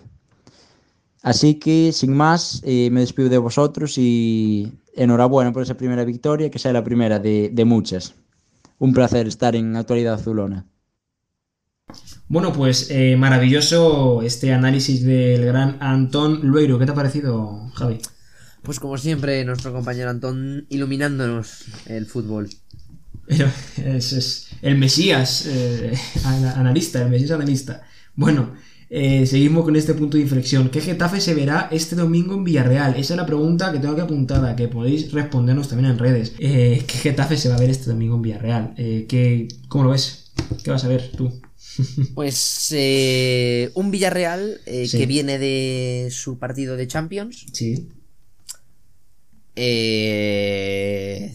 [1.21, 6.49] Así que, sin más, eh, me despido de vosotros y enhorabuena por esa primera victoria,
[6.49, 8.15] que sea la primera de, de muchas.
[8.79, 10.65] Un placer estar en Actualidad Azulona.
[12.27, 16.79] Bueno, pues eh, maravilloso este análisis del gran Antón Lueiro.
[16.79, 17.99] ¿Qué te ha parecido, Javi?
[18.63, 22.49] Pues como siempre, nuestro compañero Antón iluminándonos el fútbol.
[23.77, 25.93] Es, es el Mesías eh,
[26.55, 27.81] analista, el Mesías analista.
[28.15, 28.53] Bueno,
[28.89, 30.69] eh, seguimos con este punto de inflexión.
[30.69, 32.95] ¿Qué Getafe se verá este domingo en Villarreal?
[32.97, 36.33] Esa es la pregunta que tengo que apuntada, que podéis respondernos también en redes.
[36.39, 38.73] Eh, ¿Qué Getafe se va a ver este domingo en Villarreal?
[38.75, 40.31] ¿qué, ¿Cómo lo ves?
[40.63, 41.31] ¿Qué vas a ver tú?
[42.15, 42.75] Pues
[43.75, 44.97] un Villarreal Sí.
[44.97, 47.45] que viene de su partido de Champions.
[47.53, 47.87] Sí.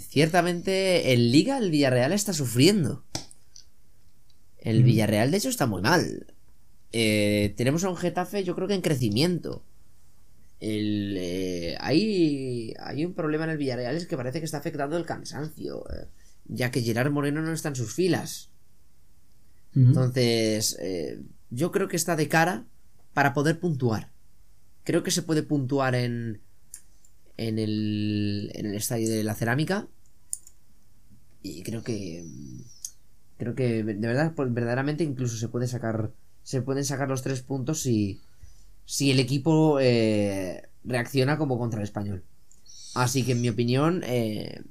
[0.09, 3.05] Ciertamente en Liga el Villarreal está sufriendo.
[4.59, 4.85] El Mm.
[4.85, 6.27] Villarreal de hecho está muy mal.
[6.93, 9.65] Eh, tenemos a un Getafe yo creo que en crecimiento.
[10.61, 14.97] El, eh, hay, hay un problema en el Villarreal es que parece que está afectando
[14.97, 15.85] el cansancio.
[15.91, 16.07] eh,
[16.49, 18.51] ya que Gerard Moreno no está en sus filas.
[19.75, 19.89] Ujú.
[19.89, 22.65] Entonces, eh, yo creo que está de cara
[23.13, 24.13] para poder puntuar.
[24.85, 26.41] Creo que se puede puntuar en,
[27.37, 29.89] en, el, en el estadio de la cerámica.
[31.43, 32.25] Y creo que...
[32.27, 32.61] mm,
[33.39, 36.13] Creo que de verdad, pues, verdaderamente incluso se puede sacar.
[36.43, 38.23] Se pueden sacar los tres puntos si.
[38.87, 42.25] Si el equipo eh, reacciona como contra el español.
[42.95, 44.03] Así que en mi opinión.
[44.07, 44.63] eh,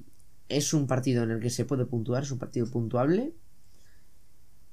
[0.49, 3.33] es un partido en el que se puede puntuar, es un partido puntuable.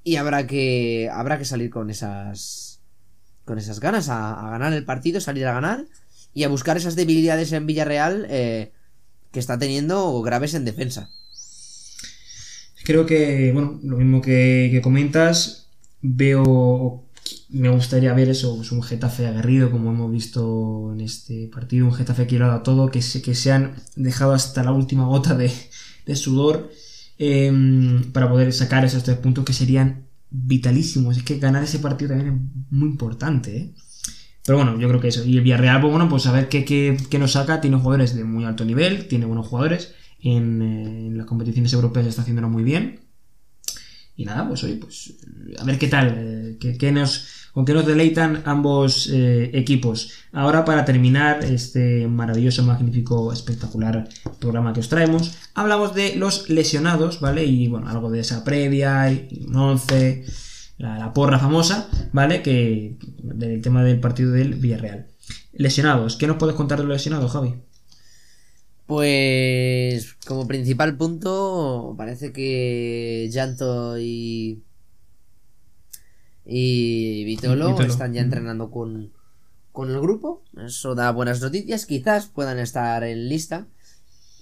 [0.04, 1.08] Y habrá que.
[1.12, 2.80] Habrá que salir con esas.
[3.44, 4.08] Con esas ganas.
[4.08, 5.86] A, a ganar el partido, salir a ganar.
[6.34, 8.26] Y a buscar esas debilidades en Villarreal.
[8.28, 8.72] eh,
[9.32, 11.10] que está teniendo graves en defensa.
[12.84, 15.68] Creo que, bueno, lo mismo que, comentas,
[16.02, 17.04] veo,
[17.48, 21.94] me gustaría ver eso, pues un Getafe aguerrido como hemos visto en este partido, un
[21.94, 25.06] Getafe que ha dado a todo, que se, que se han dejado hasta la última
[25.06, 25.50] gota de,
[26.06, 26.70] de sudor
[27.18, 31.16] em, para poder sacar esos tres puntos que serían vitalísimos.
[31.16, 33.74] Es que ganar ese partido también es muy importante, ¿eh?
[34.44, 35.24] Pero bueno, yo creo que eso.
[35.24, 37.60] Y el Villarreal, pues bueno, pues a ver qué, qué, qué nos saca.
[37.60, 39.94] Tiene jugadores de muy alto nivel, tiene buenos jugadores.
[40.20, 43.00] En, eh, las competiciones europeas está haciéndolo muy bien.
[44.16, 45.14] Y nada, pues oye, pues
[45.58, 50.12] a ver qué tal, eh, qué, qué nos, con qué nos deleitan ambos eh, equipos.
[50.32, 57.20] Ahora para terminar este maravilloso, magnífico, espectacular programa que os traemos, hablamos de los lesionados,
[57.20, 57.44] ¿vale?
[57.44, 60.24] Y bueno, algo de esa previa, y un 11,
[60.78, 62.42] la, la porra famosa, ¿vale?
[62.42, 65.08] Que del tema del partido del Villarreal.
[65.52, 67.54] Lesionados, ¿qué nos puedes contar de los lesionados, Javi?
[68.86, 74.62] Pues como principal punto parece que Llanto y
[76.44, 77.88] y Vitolo, Vitolo.
[77.88, 79.12] están ya entrenando con,
[79.70, 80.42] con el grupo.
[80.64, 81.86] Eso da buenas noticias.
[81.86, 83.66] Quizás puedan estar en lista.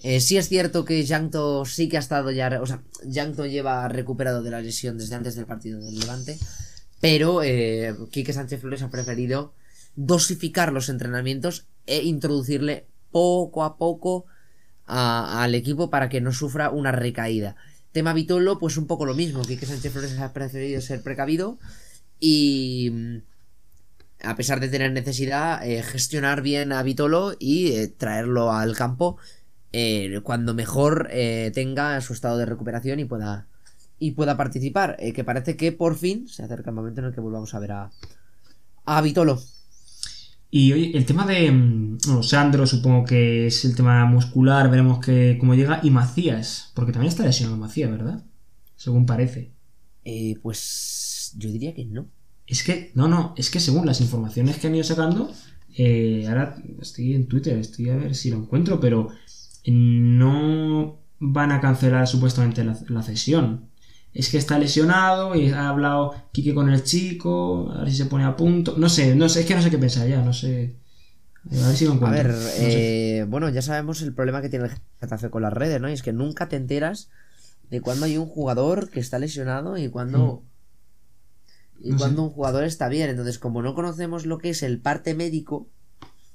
[0.03, 2.61] Eh, sí es cierto que Llanto sí que ha estado ya...
[2.63, 6.39] O sea, Llanto lleva recuperado de la lesión desde antes del partido del Levante.
[7.01, 9.53] Pero eh, Quique Sánchez Flores ha preferido
[9.97, 14.27] dosificar los entrenamientos e introducirle poco a poco
[14.87, 17.55] al equipo para que no sufra una recaída.
[17.93, 19.43] Tema Vitolo, pues un poco lo mismo.
[19.43, 21.59] Quique Sánchez Flores ha preferido ser precavido
[22.19, 23.17] y mm,
[24.23, 29.17] a pesar de tener necesidad, eh, gestionar bien a Vitolo y traerlo al campo
[29.73, 33.47] eh, cuando mejor eh, tenga su estado de recuperación y pueda
[34.01, 34.97] y pueda participar.
[34.99, 37.61] Eh, que parece que por fin se acerca el momento en el que volvamos a
[37.61, 37.91] ver a,
[38.87, 39.41] a Vitolo.
[40.51, 44.99] Y oye, el tema de mm, bueno, Sandro, supongo que es el tema muscular, veremos
[44.99, 45.81] que cómo llega.
[45.85, 48.25] Y Macías, porque también está lesionado Macías, ¿verdad?
[48.75, 49.53] Según parece.
[50.05, 52.09] Eh, pues yo diría que no.
[52.47, 55.31] Es que, no, no, es que según las informaciones que han ido sacando,
[55.77, 59.11] eh, ahora estoy en Twitter, estoy a ver si lo encuentro, pero
[59.67, 63.69] no van a cancelar supuestamente la, la cesión.
[64.13, 68.07] Es que está lesionado y ha hablado Quique con el chico, a ver si se
[68.07, 68.75] pone a punto.
[68.77, 70.75] No sé, no sé, es que no sé qué pensar ya, no sé.
[71.51, 73.19] A ver si lo A ver, No sé.
[73.21, 75.89] eh, bueno, ya sabemos el problema que tiene el Getafe con las redes, ¿no?
[75.89, 77.09] Y es que nunca te enteras
[77.71, 80.43] de cuando hay un jugador que está lesionado y cuando
[81.83, 82.05] y No sé.
[82.05, 83.09] cuando un jugador está bien.
[83.11, 85.69] Entonces, como no conocemos lo que es el parte médico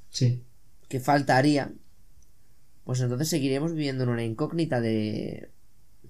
[0.09, 0.43] Sí.
[0.87, 1.73] que faltaría,
[2.85, 5.49] pues entonces seguiremos viviendo en una incógnita de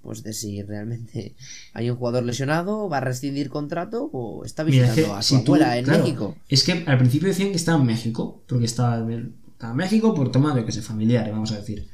[0.02, 1.34] pues de si realmente
[1.74, 5.24] hay un jugador lesionado, va a rescindir contrato o está Mira, es visitando que a
[5.24, 6.36] su si tú- abuela en claro, México.
[6.48, 10.14] Es que al principio decían que estaba en México, porque estaba en, estaba en México
[10.14, 11.88] por tema de que se familiares, vamos a decir.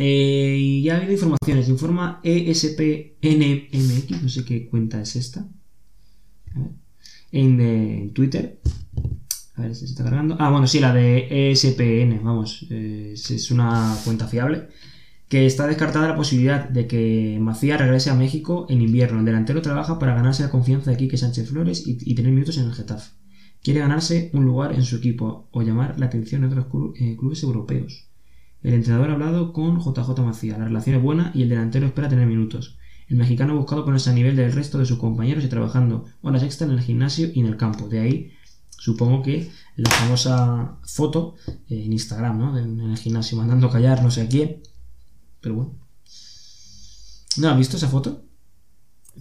[0.00, 5.44] Eh, y ya ha habido informaciones, informa ESPNMX, no sé qué cuenta es esta,
[7.32, 8.60] en, eh, en Twitter.
[9.58, 10.36] A ver si se está cargando.
[10.38, 14.68] Ah, bueno, sí, la de ESPN, vamos, es- es una cuenta fiable.
[15.28, 19.18] Que está descartada la posibilidad de que Macías regrese a México en invierno.
[19.18, 22.64] El delantero trabaja para ganarse la confianza de Quique Sánchez Flores y, tener minutos en
[22.66, 23.10] el Getafe.
[23.62, 26.66] Quiere ganarse un lugar en su equipo o llamar la atención de otros
[26.98, 28.08] eh, clubes europeos.
[28.62, 30.58] El entrenador ha hablado con JJ Macías.
[30.58, 32.78] La relación es buena y el delantero espera tener minutos.
[33.08, 36.42] El mexicano ha buscado ponerse a nivel del resto de sus compañeros y trabajando horas
[36.42, 37.88] extra en el gimnasio y en el campo.
[37.88, 38.32] De ahí,
[38.78, 42.58] supongo que la famosa foto eh, en Instagram, ¿no?
[42.58, 44.62] En, el gimnasio, mandando callar no sé a quién.
[45.40, 45.74] Pero bueno.
[47.36, 48.24] ¿No has visto esa foto?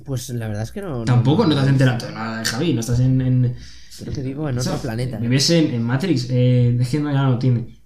[0.06, 1.04] Pues la verdad es que no.
[1.06, 3.22] Tampoco no te has enterado de nada de Javi, no estás en...
[3.22, 3.56] en-
[4.00, 5.18] Creo que vivo en otro planeta.
[5.18, 5.22] ¿eh?
[5.22, 7.80] Vives en, en Matrix, eh, es que no, ya no lo tiene.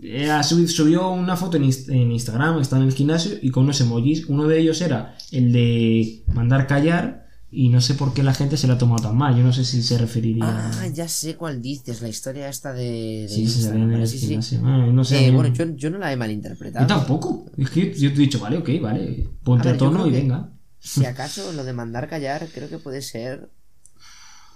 [0.00, 4.26] Eh, subió una foto en, en Instagram, está en el gimnasio y con unos emojis.
[4.26, 8.56] Uno de ellos era el de mandar callar y no sé por qué la gente
[8.56, 9.36] se lo ha tomado tan mal.
[9.36, 10.44] Yo no sé si se referiría...
[10.46, 13.22] Ah, ya sé cuál dices, la historia esta de.
[13.22, 13.72] de sí, se
[14.06, 14.26] sí, sí.
[14.26, 14.60] gimnasio.
[14.64, 15.26] Ah, no sé.
[15.26, 16.86] Eh, bueno, yo, yo no la he malinterpretado.
[16.86, 17.46] yo tampoco.
[17.56, 19.28] Es que yo te he dicho, vale, ok, vale.
[19.42, 20.52] Ponte A ver, tono y venga.
[20.78, 23.50] Si acaso lo de mandar callar, creo que puede ser.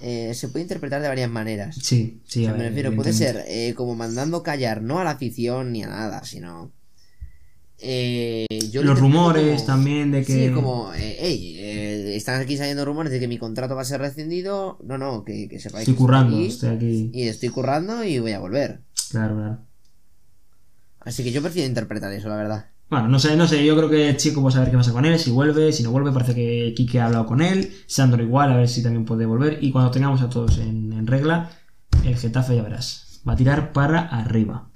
[0.01, 1.76] eh, se puede interpretar de varias maneras.
[1.82, 4.99] Sí, sí, O sea, a me ver, refiero, puede ser eh, como mandando callar, no
[5.01, 6.72] a la afición ni a nada, sino.
[7.79, 10.49] Eh, yo Los rumores como- también de que...
[10.49, 13.85] Sí, como, eh, hey, eh, están aquí saliendo rumores de que mi contrato va a
[13.85, 14.79] ser rescindido.
[14.85, 17.11] No, no, que, que sepáis Estoy que currando, aquí estoy aquí.
[17.12, 18.81] Y estoy currando y voy a volver.
[19.11, 19.59] Claro, claro.
[21.01, 22.70] Así que yo prefiero interpretar eso, la verdad.
[22.89, 24.93] Bueno, no sé, no sé, yo creo que el chico va a saber qué pasa
[24.93, 28.22] con él, si vuelve, si no vuelve, parece que Kike ha hablado con él, Sandro
[28.22, 31.51] igual, a ver si también puede volver, y cuando tengamos a todos en, en regla,
[32.05, 34.68] el Getafe ya verás, va a tirar para arriba.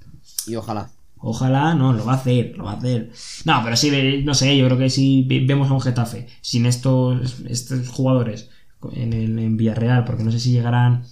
[0.47, 0.89] Y ojalá.
[1.21, 3.11] Ojalá, no, lo va a hacer, lo va a hacer.
[3.45, 3.91] No, pero sí,
[4.23, 8.49] no sé, yo creo que si ve- vemos a un Getafe sin estos, estos jugadores
[8.93, 11.03] en, el, en Villarreal, porque no sé si llegarán,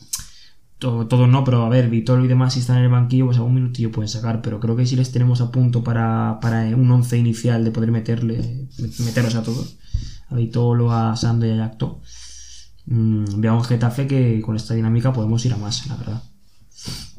[0.80, 3.38] to- todos no, pero a ver, Vitolo y demás, si están en el banquillo, pues
[3.38, 6.90] algún minutillo pueden sacar, pero creo que si les tenemos a punto para, para un
[6.90, 8.68] once inicial de poder meterle,
[9.00, 9.76] meterlos a todos,
[10.30, 12.00] a Vitolo, a Sando y a Yacto,
[12.86, 16.24] mm, veo a un Getafe que con esta dinámica podemos ir a más, la verdad.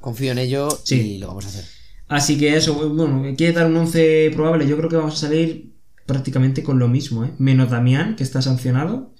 [0.00, 0.94] Confío en ello Sí.
[0.94, 1.64] y lo vamos a hacer.
[2.08, 4.66] Así que eso, bueno, quiere dar un 11 probable.
[4.66, 7.34] Yo creo que vamos a salir prácticamente con lo mismo, ¿eh?
[7.38, 9.14] Menos Damián, que está sancionado.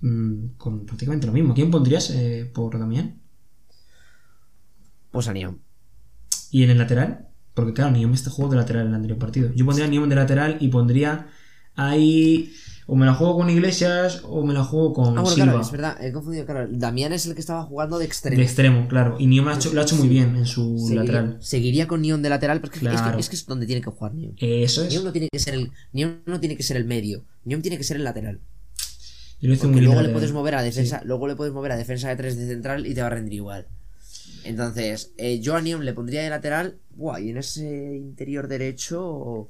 [0.00, 1.54] mm, con prácticamente lo mismo.
[1.54, 3.22] ¿Quién pondrías eh, por Damián?
[5.10, 5.60] Pues a Neon.
[6.50, 7.28] ¿Y en el lateral?
[7.54, 9.52] Porque claro, Niom este juego de lateral en el anterior partido.
[9.54, 11.28] Yo pondría a Niom de lateral y pondría
[11.74, 12.52] ahí.
[12.86, 15.44] O me la juego con Iglesias o me la juego con Ah, bueno, Silva.
[15.46, 16.68] claro, es verdad, he confundido, claro.
[16.70, 18.36] Damián es el que estaba jugando de extremo.
[18.36, 19.16] de extremo, claro.
[19.18, 21.36] Y ha hecho, lo ha hecho muy bien en su Seguiría, lateral.
[21.40, 23.06] seguiría con Neon de lateral, porque es que- Claro.
[23.08, 24.34] es, que, es que es donde tiene que jugar Neon.
[24.38, 24.92] Eso es.
[24.92, 27.78] Neon no tiene que ser el, Neon no tiene que ser el medio, Neon tiene
[27.78, 28.40] que ser el lateral.
[29.40, 31.72] Yo lo hice muy bien luego le puedes mover a defensa, luego le puedes mover
[31.72, 33.66] a defensa de 3 de central y te va a rendir igual.
[34.44, 39.48] Entonces, eh, yo a Neon le pondría de lateral, buah, y en ese interior derecho,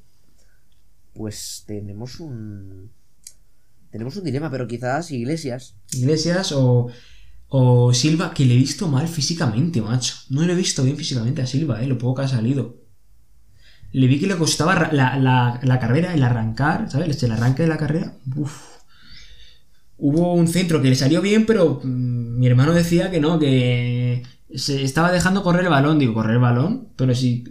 [1.14, 2.90] pues tenemos un,
[3.94, 5.76] tenemos un dilema, pero quizás Iglesias.
[5.92, 6.88] Iglesias o,
[7.46, 10.14] o Silva, que le he visto mal físicamente, macho.
[10.30, 12.82] No le he visto bien físicamente a Silva, eh, lo poco que ha salido.
[13.92, 17.22] Le vi que le costaba la, la- la carrera, el arrancar, ¿sabes?
[17.22, 18.16] El arranque de la carrera.
[18.34, 18.52] Uf.
[19.96, 24.24] Hubo un centro que le salió bien, pero mm, mi hermano decía que no, que
[24.56, 26.00] se estaba dejando correr el balón.
[26.00, 27.44] Digo, correr el balón, pero si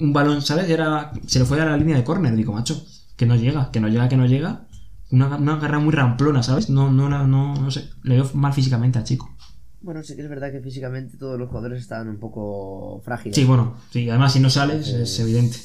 [0.00, 0.70] un balón, ¿sabes?
[0.70, 2.82] Era, se le fue a la línea de córner, digo, macho,
[3.16, 4.66] que no llega, que no llega, que no llega.
[5.10, 6.70] Una, una carrera muy ramplona, ¿sabes?
[6.70, 7.90] No, no, no, no, no sé.
[8.02, 9.34] Le veo mal físicamente al chico.
[9.80, 13.36] Bueno, sí que es verdad que físicamente todos los jugadores estaban un poco frágiles.
[13.36, 15.58] Sí, bueno, sí, además si no sales es evidente.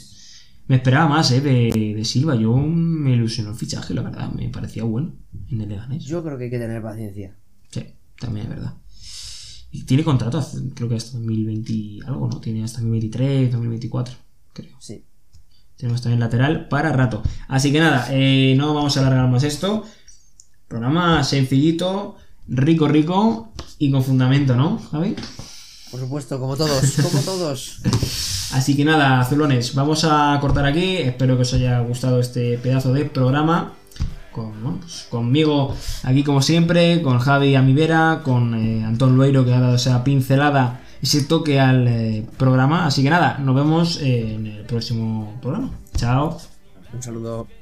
[0.68, 1.42] Me esperaba más, ¿eh?
[1.42, 2.36] De, de Silva.
[2.36, 4.32] Yo me ilusionó el fichaje, la verdad.
[4.34, 5.14] Me parecía bueno
[5.50, 6.04] en el Leganés.
[6.04, 7.36] Yo creo que hay que tener paciencia.
[7.72, 7.86] Sí,
[8.20, 8.74] también es verdad.
[9.72, 12.40] Y tiene contrato, creo que hasta 2020 y algo, ¿no?
[12.40, 14.16] Tiene hasta 2023, 2024,
[14.54, 14.76] creo.
[14.80, 15.04] Sí.
[15.80, 17.24] Tenemos también lateral para rato.
[17.48, 19.86] Así que nada, eh, no vamos a alargar más esto.
[20.68, 22.18] Programa sencillito,
[22.50, 25.16] rico, rico y con fundamento, ¿no, Javi?
[25.90, 27.80] Por supuesto, como todos, como todos.
[28.52, 30.98] Así que nada, azulones, vamos a cortar aquí.
[30.98, 33.76] Espero que os haya gustado este pedazo de programa.
[34.34, 35.74] Con, bueno, pues, conmigo
[36.04, 39.76] aquí como siempre, con Javi a mi vera, con eh, Antón Lueiro que ha dado
[39.76, 42.86] esa pincelada, ese toque al eh, programa.
[42.86, 45.72] Así que nada, nos vemos eh, en el próximo programa.
[45.96, 46.38] Chao.
[46.94, 47.59] Un saludo.